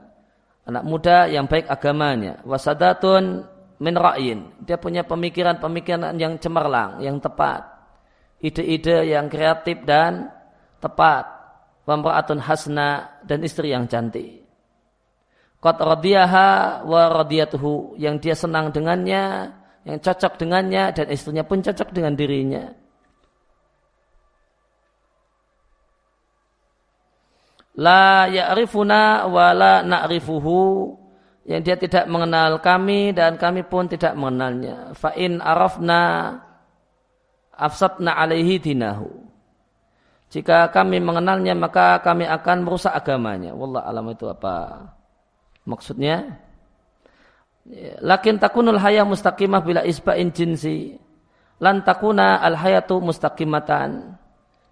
Anak 0.68 0.84
muda 0.84 1.32
yang 1.32 1.48
baik 1.48 1.72
agamanya. 1.72 2.44
Wasadatun 2.44 3.48
min 3.80 3.96
ra'in. 3.96 4.52
Dia 4.68 4.76
punya 4.76 5.08
pemikiran-pemikiran 5.08 6.20
yang 6.20 6.36
cemerlang, 6.36 7.00
yang 7.00 7.24
tepat 7.24 7.80
ide-ide 8.40 9.12
yang 9.12 9.28
kreatif 9.28 9.84
dan 9.84 10.32
tepat. 10.80 11.38
Wamra'atun 11.90 12.38
hasna 12.38 13.18
dan 13.26 13.42
istri 13.42 13.74
yang 13.74 13.90
cantik. 13.90 14.46
Qad 15.60 15.76
radiyaha 15.76 16.82
wa 16.88 17.02
radiyatuhu 17.20 18.00
yang 18.00 18.16
dia 18.24 18.32
senang 18.32 18.72
dengannya, 18.72 19.52
yang 19.84 20.00
cocok 20.00 20.40
dengannya 20.40 20.96
dan 20.96 21.12
istrinya 21.12 21.44
pun 21.44 21.60
cocok 21.60 21.92
dengan 21.92 22.16
dirinya. 22.16 22.72
La 27.80 28.28
ya'rifuna 28.32 29.28
wa 29.28 29.52
la 29.52 29.84
na'rifuhu 29.84 30.96
yang 31.44 31.60
dia 31.64 31.76
tidak 31.76 32.08
mengenal 32.08 32.60
kami 32.64 33.12
dan 33.12 33.36
kami 33.36 33.68
pun 33.68 33.88
tidak 33.92 34.16
mengenalnya. 34.16 34.96
Fa 34.96 35.12
in 35.16 35.44
arafna 35.44 36.36
afsatna 37.52 38.16
alaihi 38.16 38.64
dinahu. 38.64 39.12
Jika 40.32 40.72
kami 40.72 41.04
mengenalnya 41.04 41.52
maka 41.52 42.00
kami 42.00 42.24
akan 42.24 42.64
merusak 42.64 42.96
agamanya. 42.96 43.52
Wallah 43.52 43.84
alam 43.84 44.08
itu 44.12 44.28
apa 44.30 44.99
maksudnya? 45.70 46.42
Lakin 48.02 48.42
takunul 48.42 48.82
hayah 48.82 49.06
mustaqimah 49.06 49.62
bila 49.62 49.86
isba'in 49.86 50.34
jinsi. 50.34 50.98
Lan 51.62 51.86
takuna 51.86 52.42
al 52.42 52.58
hayatu 52.58 52.98
mustaqimatan. 52.98 54.18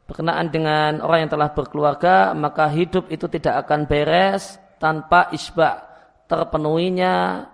Berkenaan 0.09 0.49
dengan 0.49 1.03
orang 1.05 1.27
yang 1.27 1.31
telah 1.35 1.51
berkeluarga, 1.53 2.31
maka 2.33 2.71
hidup 2.71 3.11
itu 3.13 3.29
tidak 3.29 3.67
akan 3.67 3.85
beres 3.85 4.57
tanpa 4.81 5.29
isba' 5.35 5.83
terpenuhinya 6.25 7.45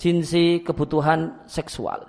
jinsi 0.00 0.64
kebutuhan 0.64 1.44
seksual. 1.44 2.08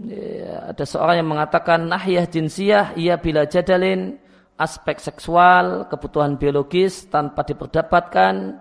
Ya, 0.00 0.72
ada 0.72 0.84
seorang 0.84 1.20
yang 1.20 1.28
mengatakan 1.28 1.84
nahyah 1.84 2.24
jinsiyah 2.24 2.96
ia 2.96 3.20
bila 3.20 3.44
jadalin 3.44 4.16
aspek 4.56 4.96
seksual, 4.96 5.86
kebutuhan 5.92 6.40
biologis 6.40 7.08
tanpa 7.08 7.44
diperdapatkan 7.44 8.60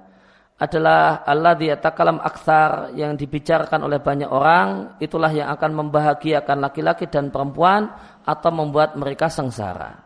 adalah 0.59 1.23
Allah 1.23 1.55
yatakalam 1.55 2.19
aksar 2.19 2.91
yang 2.91 3.15
dibicarakan 3.15 3.87
oleh 3.87 4.03
banyak 4.03 4.27
orang 4.27 4.99
itulah 4.99 5.31
yang 5.31 5.47
akan 5.55 5.71
membahagiakan 5.87 6.59
laki-laki 6.59 7.07
dan 7.07 7.31
perempuan 7.31 7.87
atau 8.27 8.51
membuat 8.51 8.99
mereka 8.99 9.31
sengsara. 9.31 10.03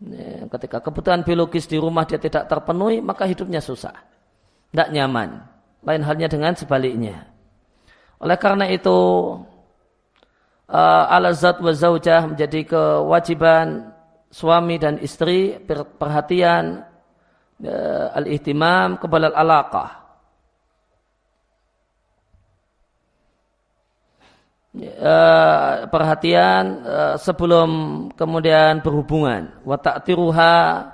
Ya, 0.00 0.48
ketika 0.48 0.80
kebutuhan 0.80 1.24
biologis 1.24 1.68
di 1.68 1.76
rumah 1.76 2.08
dia 2.08 2.16
tidak 2.16 2.48
terpenuhi 2.48 3.04
maka 3.04 3.28
hidupnya 3.28 3.60
susah, 3.60 3.92
tidak 4.72 4.88
nyaman. 4.96 5.44
Lain 5.84 6.02
halnya 6.02 6.28
dengan 6.32 6.56
sebaliknya. 6.56 7.28
Oleh 8.16 8.40
karena 8.40 8.72
itu 8.72 8.96
uh, 10.72 11.04
alazat 11.12 11.60
wa 11.60 11.72
zaujah 11.76 12.32
menjadi 12.32 12.64
kewajiban 12.64 13.92
suami 14.32 14.80
dan 14.80 14.96
istri 15.04 15.60
perhatian 16.00 16.95
al-ihtimam 18.12 19.00
kepada 19.00 19.32
alaqah. 19.32 20.04
Uh, 24.76 25.88
perhatian 25.88 26.84
uh, 26.84 27.16
sebelum 27.16 27.68
kemudian 28.12 28.84
berhubungan. 28.84 29.56
Wa 29.64 29.80
ta'tiruha 29.80 30.84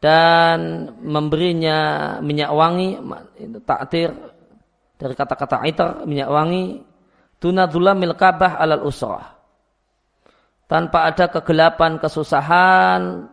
dan 0.00 0.88
memberinya 1.04 1.78
minyak 2.24 2.48
wangi 2.48 2.96
taktir 3.68 4.16
dari 4.96 5.12
kata-kata 5.12 5.68
itar 5.68 5.90
minyak 6.08 6.32
wangi 6.32 6.80
tunadzulam 7.44 8.00
milkabah 8.00 8.56
alal 8.56 8.88
usrah. 8.88 9.36
Tanpa 10.64 11.12
ada 11.12 11.28
kegelapan 11.28 12.00
kesusahan 12.00 13.28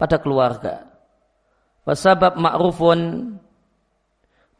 pada 0.00 0.16
keluarga 0.16 0.91
Wasabab 1.82 2.38
ma'rufun 2.38 3.34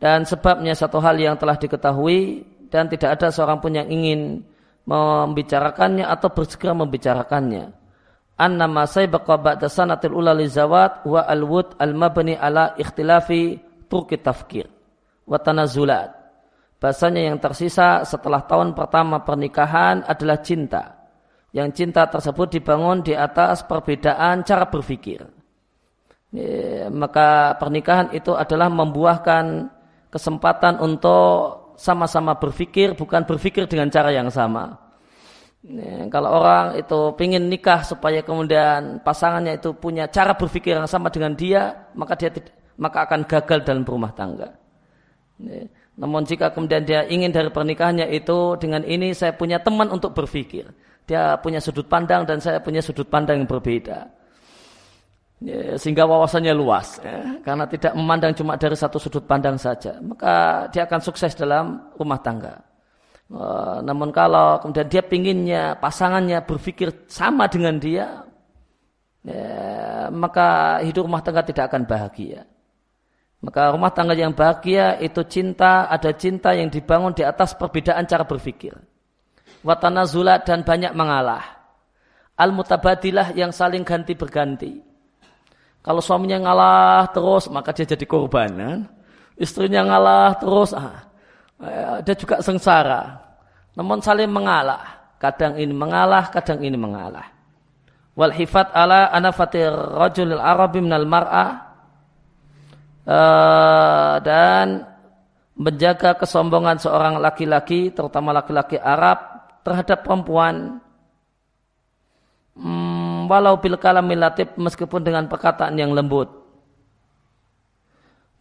dan 0.02 0.26
sebabnya 0.26 0.74
satu 0.74 0.98
hal 0.98 1.14
yang 1.14 1.38
telah 1.38 1.54
diketahui 1.54 2.42
dan 2.66 2.90
tidak 2.90 3.14
ada 3.14 3.30
seorang 3.30 3.62
pun 3.62 3.70
yang 3.70 3.86
ingin 3.86 4.42
membicarakannya 4.82 6.02
atau 6.02 6.34
bersegera 6.34 6.74
membicarakannya. 6.74 7.70
Annama 8.34 8.90
saybaqa 8.90 9.38
ba'da 9.38 9.70
sanatil 9.70 10.18
ula 10.18 10.34
li 10.34 10.50
zawat 10.50 11.06
wa 11.06 11.22
al-wud 11.22 11.78
al-mabni 11.78 12.34
ala 12.34 12.74
ikhtilafi 12.74 13.62
turki 13.86 14.18
tafkir 14.18 14.66
wa 15.22 15.38
tanazulat. 15.38 16.10
Bahasanya 16.82 17.30
yang 17.30 17.38
tersisa 17.38 18.02
setelah 18.02 18.42
tahun 18.42 18.74
pertama 18.74 19.22
pernikahan 19.22 20.02
adalah 20.02 20.42
cinta. 20.42 20.98
Yang 21.54 21.78
cinta 21.78 22.10
tersebut 22.10 22.58
dibangun 22.58 23.06
di 23.06 23.14
atas 23.14 23.62
perbedaan 23.62 24.42
cara 24.42 24.66
berpikir 24.66 25.41
maka 26.88 27.60
pernikahan 27.60 28.08
itu 28.16 28.32
adalah 28.32 28.72
membuahkan 28.72 29.68
kesempatan 30.08 30.80
untuk 30.80 31.76
sama-sama 31.76 32.40
berpikir, 32.40 32.96
bukan 32.96 33.28
berpikir 33.28 33.68
dengan 33.68 33.92
cara 33.92 34.08
yang 34.12 34.32
sama. 34.32 34.80
Ya, 35.62 36.08
kalau 36.10 36.42
orang 36.42 36.74
itu 36.80 37.14
ingin 37.22 37.46
nikah 37.46 37.86
supaya 37.86 38.24
kemudian 38.24 38.98
pasangannya 39.04 39.62
itu 39.62 39.76
punya 39.76 40.10
cara 40.10 40.34
berpikir 40.34 40.74
yang 40.74 40.88
sama 40.90 41.12
dengan 41.12 41.36
dia, 41.36 41.86
maka 41.94 42.18
dia 42.18 42.32
maka 42.80 43.06
akan 43.06 43.28
gagal 43.28 43.62
dalam 43.62 43.86
berumah 43.86 44.10
tangga. 44.16 44.56
Ya, 45.38 45.68
namun 46.00 46.24
jika 46.24 46.50
kemudian 46.50 46.82
dia 46.82 47.04
ingin 47.06 47.30
dari 47.30 47.52
pernikahannya 47.52 48.08
itu 48.10 48.56
dengan 48.56 48.82
ini 48.88 49.12
saya 49.12 49.36
punya 49.36 49.60
teman 49.60 49.92
untuk 49.92 50.16
berpikir, 50.16 50.66
dia 51.04 51.36
punya 51.38 51.60
sudut 51.60 51.86
pandang 51.86 52.24
dan 52.24 52.40
saya 52.40 52.58
punya 52.58 52.80
sudut 52.80 53.06
pandang 53.06 53.44
yang 53.44 53.48
berbeda 53.48 54.21
ya, 55.43 55.74
sehingga 55.74 56.07
wawasannya 56.07 56.55
luas 56.55 57.03
ya, 57.03 57.43
karena 57.43 57.66
tidak 57.66 57.93
memandang 57.99 58.32
cuma 58.38 58.55
dari 58.55 58.78
satu 58.78 58.97
sudut 59.03 59.26
pandang 59.26 59.59
saja 59.59 59.99
maka 59.99 60.66
dia 60.70 60.86
akan 60.86 61.01
sukses 61.03 61.34
dalam 61.34 61.93
rumah 61.99 62.22
tangga. 62.22 62.62
Uh, 63.32 63.80
namun 63.80 64.12
kalau 64.12 64.61
kemudian 64.61 64.93
dia 64.93 65.01
pinginnya 65.01 65.72
pasangannya 65.80 66.45
berpikir 66.45 67.09
sama 67.09 67.49
dengan 67.49 67.80
dia 67.80 68.28
ya, 69.24 70.12
maka 70.12 70.78
hidup 70.84 71.09
rumah 71.09 71.24
tangga 71.24 71.40
tidak 71.40 71.72
akan 71.72 71.88
bahagia. 71.88 72.45
Maka 73.43 73.74
rumah 73.74 73.90
tangga 73.90 74.14
yang 74.14 74.36
bahagia 74.36 75.01
itu 75.03 75.18
cinta 75.26 75.90
ada 75.90 76.14
cinta 76.14 76.55
yang 76.55 76.70
dibangun 76.70 77.11
di 77.11 77.26
atas 77.26 77.59
perbedaan 77.59 78.07
cara 78.07 78.22
berpikir. 78.22 78.76
Watana 79.66 80.07
zulat 80.07 80.47
dan 80.47 80.62
banyak 80.62 80.95
mengalah. 80.95 81.43
Al 82.38 82.55
mutabadilah 82.55 83.34
yang 83.34 83.51
saling 83.51 83.82
ganti 83.82 84.14
berganti 84.14 84.91
kalau 85.82 85.98
suaminya 85.98 86.38
ngalah 86.46 87.10
terus, 87.10 87.50
maka 87.50 87.74
dia 87.74 87.82
jadi 87.82 88.06
korban. 88.06 88.50
Kan? 88.54 88.80
Istrinya 89.34 89.82
ngalah 89.82 90.38
terus, 90.38 90.70
ah, 90.78 91.10
eh, 91.58 92.06
dia 92.06 92.14
juga 92.14 92.38
sengsara. 92.38 93.18
Namun 93.74 93.98
saling 93.98 94.30
mengalah. 94.30 95.02
Kadang 95.18 95.58
ini 95.58 95.74
mengalah, 95.74 96.30
kadang 96.30 96.62
ini 96.62 96.74
mengalah. 96.74 97.30
Wal 98.18 98.34
hifat 98.34 98.74
ala 98.74 99.08
anafatir 99.14 99.70
rajulil 99.70 100.42
arabi 100.42 100.82
minal 100.82 101.06
mar'ah. 101.06 101.70
Uh, 103.02 104.22
dan 104.22 104.86
menjaga 105.58 106.14
kesombongan 106.14 106.78
seorang 106.78 107.18
laki-laki, 107.18 107.90
terutama 107.90 108.30
laki-laki 108.30 108.78
Arab, 108.78 109.18
terhadap 109.62 110.06
perempuan. 110.06 110.81
Walau 113.32 113.56
bil 113.64 113.80
kalamil 113.80 114.20
latif 114.20 114.52
meskipun 114.60 115.00
dengan 115.00 115.24
perkataan 115.24 115.72
yang 115.80 115.96
lembut. 115.96 116.28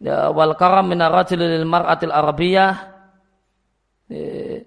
Ya, 0.04 0.28
wal 0.28 0.52
karam 0.60 0.92
min 0.92 1.00
rajulil 1.00 1.64
mar'atil 1.64 2.12
arabiyah 2.12 2.74
ya, 4.12 4.60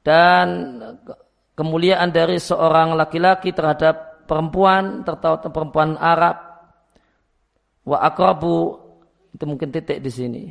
dan 0.00 0.46
kemuliaan 1.52 2.08
dari 2.08 2.40
seorang 2.40 2.96
laki-laki 2.96 3.52
terhadap 3.52 4.24
perempuan 4.24 5.04
terutama 5.04 5.44
perempuan 5.52 5.98
Arab 6.00 6.40
wa 7.84 7.98
akrabu 8.00 8.80
itu 9.36 9.44
mungkin 9.44 9.68
titik 9.74 10.00
di 10.00 10.08
sini. 10.08 10.44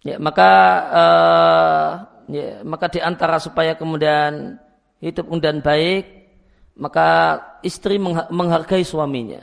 Ya, 0.00 0.16
maka 0.16 0.52
uh, 0.92 1.88
ya, 2.30 2.62
maka 2.64 2.88
di 2.88 3.00
antara 3.04 3.36
supaya 3.36 3.76
kemudian 3.76 4.56
hidup 5.00 5.26
dan 5.40 5.64
baik, 5.64 6.04
maka 6.76 7.40
istri 7.64 7.96
menghargai 8.30 8.84
suaminya. 8.84 9.40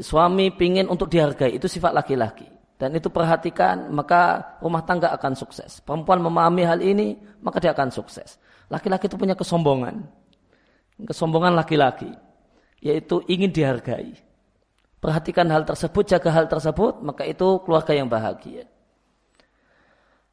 Suami 0.00 0.48
pingin 0.54 0.88
untuk 0.88 1.12
dihargai, 1.12 1.58
itu 1.58 1.68
sifat 1.68 1.92
laki-laki. 1.92 2.48
Dan 2.78 2.94
itu 2.94 3.10
perhatikan, 3.10 3.90
maka 3.90 4.54
rumah 4.62 4.86
tangga 4.86 5.10
akan 5.10 5.34
sukses. 5.34 5.82
Perempuan 5.82 6.22
memahami 6.22 6.62
hal 6.62 6.78
ini, 6.78 7.18
maka 7.42 7.58
dia 7.58 7.74
akan 7.74 7.90
sukses. 7.90 8.38
Laki-laki 8.70 9.10
itu 9.10 9.18
punya 9.18 9.34
kesombongan. 9.34 10.06
Kesombongan 11.02 11.58
laki-laki. 11.58 12.14
Yaitu 12.78 13.18
ingin 13.26 13.50
dihargai. 13.50 14.14
Perhatikan 15.02 15.50
hal 15.50 15.66
tersebut, 15.66 16.06
jaga 16.06 16.30
hal 16.30 16.46
tersebut, 16.46 17.02
maka 17.02 17.26
itu 17.26 17.58
keluarga 17.66 17.90
yang 17.94 18.06
bahagia. 18.06 18.66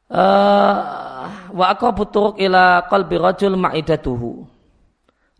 Eh, 0.06 0.74
wa 1.50 1.66
aqrabu 1.66 2.06
turuq 2.06 2.34
ila 2.38 2.86
qalbi 2.86 3.18
rajul 3.18 3.58
ma'idatuhu. 3.58 4.46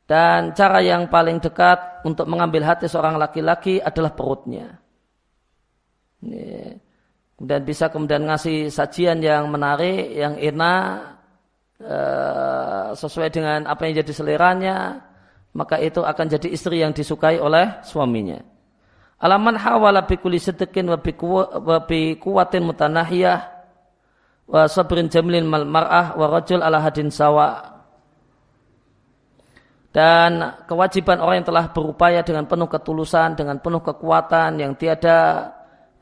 Dan 0.07 0.55
cara 0.55 0.83
yang 0.83 1.11
paling 1.11 1.43
dekat 1.43 2.07
untuk 2.07 2.31
mengambil 2.31 2.63
hati 2.63 2.87
seorang 2.87 3.19
laki-laki 3.19 3.83
adalah 3.83 4.15
perutnya. 4.15 4.79
Dan 7.37 7.61
bisa 7.67 7.91
kemudian 7.91 8.27
ngasih 8.27 8.71
sajian 8.71 9.19
yang 9.19 9.51
menarik, 9.51 10.15
yang 10.15 10.39
enak, 10.39 11.19
eh, 11.83 12.87
sesuai 12.95 13.29
dengan 13.35 13.67
apa 13.67 13.87
yang 13.87 14.03
jadi 14.03 14.13
seleranya, 14.15 14.77
maka 15.55 15.79
itu 15.83 16.03
akan 16.07 16.27
jadi 16.39 16.49
istri 16.55 16.83
yang 16.83 16.95
disukai 16.95 17.43
oleh 17.43 17.83
suaminya. 17.83 18.39
Alaman 19.19 19.59
hawala 19.59 20.07
bikuli 20.07 20.39
sedekin 20.39 20.87
wa 20.87 20.99
kuwatin 22.21 22.63
mutanahiyah 22.63 23.56
wa 24.47 24.71
sabrin 24.71 25.11
jamilin 25.11 25.47
mal 25.47 25.67
mar'ah 25.67 26.15
wa 26.15 26.27
rajul 26.31 26.63
ala 26.63 26.79
hadin 26.83 27.11
sawa. 27.11 27.75
Dan 29.91 30.45
kewajiban 30.69 31.25
orang 31.25 31.41
yang 31.41 31.49
telah 31.49 31.73
berupaya 31.73 32.21
dengan 32.21 32.45
penuh 32.45 32.69
ketulusan, 32.69 33.33
dengan 33.33 33.57
penuh 33.65 33.81
kekuatan 33.81 34.61
yang 34.61 34.77
tiada 34.77 35.51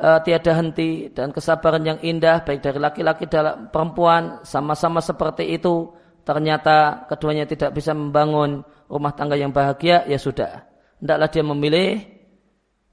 uh, 0.03 0.19
tiada 0.19 0.51
henti 0.59 1.15
dan 1.15 1.31
kesabaran 1.31 1.87
yang 1.87 1.99
indah 2.03 2.43
baik 2.43 2.59
dari 2.59 2.83
laki-laki 2.83 3.31
dan 3.31 3.71
perempuan 3.71 4.43
sama-sama 4.43 4.99
seperti 4.99 5.47
itu 5.55 5.95
ternyata 6.27 7.07
keduanya 7.07 7.47
tidak 7.47 7.71
bisa 7.71 7.95
membangun 7.95 8.67
rumah 8.91 9.15
tangga 9.15 9.39
yang 9.39 9.55
bahagia 9.55 10.03
ya 10.11 10.19
sudah. 10.19 10.67
Hendaklah 10.99 11.29
dia 11.31 11.45
memilih 11.47 11.91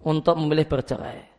untuk 0.06 0.38
memilih 0.38 0.70
bercerai 0.70 1.31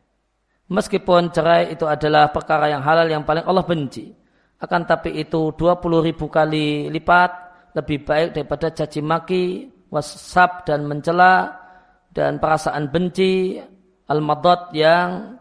Meskipun 0.73 1.29
cerai 1.29 1.77
itu 1.77 1.85
adalah 1.85 2.33
perkara 2.33 2.73
yang 2.73 2.81
halal 2.81 3.05
yang 3.05 3.29
paling 3.29 3.45
Allah 3.45 3.61
benci. 3.61 4.09
Akan 4.57 4.89
tapi 4.89 5.21
itu 5.21 5.53
20 5.53 6.09
ribu 6.09 6.33
kali 6.33 6.89
lipat 6.89 7.31
lebih 7.77 8.09
baik 8.09 8.29
daripada 8.33 8.73
caci 8.73 9.05
maki 9.05 9.45
wasab 9.93 10.65
dan 10.65 10.89
mencela 10.89 11.61
dan 12.09 12.41
perasaan 12.41 12.89
benci 12.89 13.61
al-madad 14.09 14.73
yang 14.73 15.37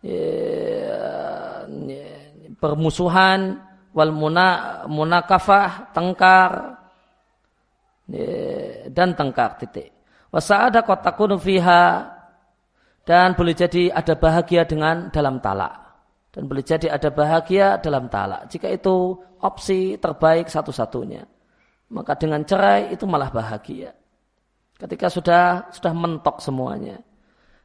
ya, 0.00 1.68
permusuhan 2.56 3.60
wal 3.92 4.12
muna, 4.12 4.48
munakafah 4.86 5.92
tengkar 5.92 6.78
ya, 8.08 8.32
dan 8.92 9.16
tengkar 9.16 9.56
titik 9.58 9.90
wasa'ada 10.30 10.84
kotakunu 10.86 11.40
fiha 11.40 12.19
dan 13.04 13.34
boleh 13.34 13.56
jadi 13.56 13.92
ada 13.92 14.14
bahagia 14.16 14.64
dengan 14.68 15.08
dalam 15.10 15.40
talak 15.40 15.74
dan 16.30 16.46
boleh 16.46 16.62
jadi 16.62 16.92
ada 16.92 17.10
bahagia 17.10 17.80
dalam 17.80 18.06
talak 18.12 18.46
jika 18.52 18.70
itu 18.70 19.18
opsi 19.40 19.96
terbaik 19.98 20.46
satu-satunya 20.46 21.26
maka 21.90 22.14
dengan 22.14 22.46
cerai 22.46 22.94
itu 22.94 23.04
malah 23.04 23.28
bahagia. 23.34 23.90
Ketika 24.78 25.10
sudah 25.12 25.68
sudah 25.74 25.92
mentok 25.92 26.40
semuanya. 26.40 27.02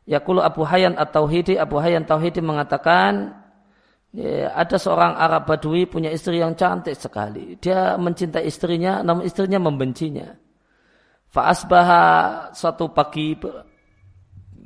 Yakulu 0.06 0.42
Abu 0.42 0.66
Hayyan 0.66 0.98
At-Tauhidi, 0.98 1.58
Abu 1.58 1.82
Hayyan 1.82 2.06
Tauhidi 2.06 2.38
mengatakan, 2.38 3.42
ya, 4.14 4.54
ada 4.54 4.78
seorang 4.78 5.18
Arab 5.18 5.50
Badui 5.50 5.90
punya 5.90 6.14
istri 6.14 6.42
yang 6.42 6.54
cantik 6.54 6.94
sekali. 6.94 7.58
Dia 7.58 7.98
mencintai 7.98 8.46
istrinya, 8.46 9.02
namun 9.02 9.26
istrinya 9.26 9.58
membencinya. 9.58 10.30
Fa'asbaha 11.34 12.04
suatu 12.54 12.94
pagi, 12.94 13.34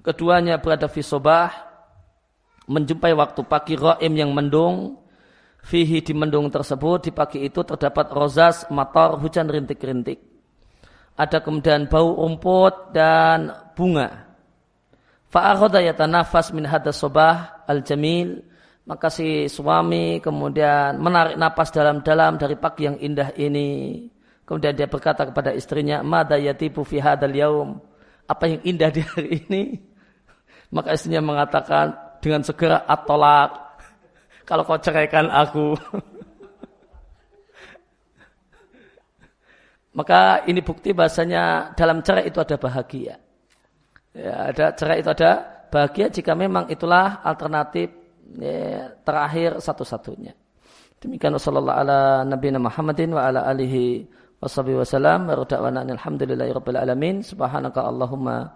keduanya 0.09 0.57
berada 0.57 0.89
di 0.89 1.05
sobah, 1.05 1.53
menjumpai 2.65 3.13
waktu 3.13 3.45
pagi 3.45 3.77
Ra'im 3.77 4.17
yang 4.17 4.33
mendung, 4.33 4.97
Fihi 5.59 5.99
di 5.99 6.15
mendung 6.15 6.47
tersebut 6.47 7.03
di 7.03 7.11
pagi 7.11 7.43
itu 7.43 7.61
terdapat 7.67 8.15
rozas, 8.15 8.63
mator, 8.71 9.19
hujan 9.19 9.51
rintik-rintik. 9.51 10.17
Ada 11.19 11.43
kemudian 11.43 11.91
bau 11.91 12.15
rumput 12.15 12.95
dan 12.95 13.51
bunga. 13.75 14.31
Fa'akhoda 15.27 15.83
yatanafas 15.83 16.55
min 16.55 16.63
hadas 16.63 16.95
sobah 16.95 17.67
al-jamil. 17.67 18.39
Maka 18.87 19.11
si 19.13 19.45
suami 19.45 20.17
kemudian 20.17 20.97
menarik 20.97 21.37
napas 21.37 21.69
dalam-dalam 21.69 22.41
dari 22.41 22.57
pagi 22.57 22.89
yang 22.89 22.97
indah 22.97 23.35
ini. 23.37 24.01
Kemudian 24.47 24.73
dia 24.73 24.89
berkata 24.89 25.29
kepada 25.29 25.53
istrinya, 25.53 26.01
Mada 26.01 26.39
yatibu 26.39 26.81
fi 26.81 26.97
hadal 26.97 27.35
yaum. 27.35 27.77
Apa 28.25 28.49
yang 28.49 28.61
indah 28.65 28.89
di 28.89 29.01
hari 29.05 29.45
ini? 29.45 29.61
Maka 30.69 30.93
istrinya 30.93 31.21
mengatakan 31.25 31.97
dengan 32.21 32.45
segera 32.45 32.85
atolak 32.85 33.69
kalau 34.45 34.65
kau 34.65 34.77
ceraikan 34.77 35.29
aku. 35.29 35.73
Maka 39.97 40.45
ini 40.45 40.61
bukti 40.61 40.93
bahasanya 40.93 41.73
dalam 41.73 42.05
cerai 42.05 42.29
itu 42.29 42.37
ada 42.37 42.55
bahagia. 42.55 43.17
Ya, 44.13 44.53
ada 44.53 44.73
cerai 44.77 45.01
itu 45.01 45.09
ada 45.09 45.43
bahagia 45.69 46.09
jika 46.09 46.33
memang 46.33 46.69
itulah 46.69 47.21
alternatif 47.25 47.89
ya, 48.37 48.93
terakhir 49.01 49.57
satu-satunya. 49.61 50.33
Demikian 50.99 51.33
wasallallahu 51.33 51.77
ala 51.79 51.99
nabiyina 52.27 52.59
Muhammadin 52.59 53.15
wa 53.15 53.25
ala 53.25 53.45
alihi 53.47 54.05
washabihi 54.39 54.77
wasallam 54.83 55.31
wa 55.31 55.35
alhamdulillahi 55.37 56.51
rabbil 56.51 56.79
alamin 56.79 57.23
subhanaka 57.23 57.83
allahumma 57.83 58.55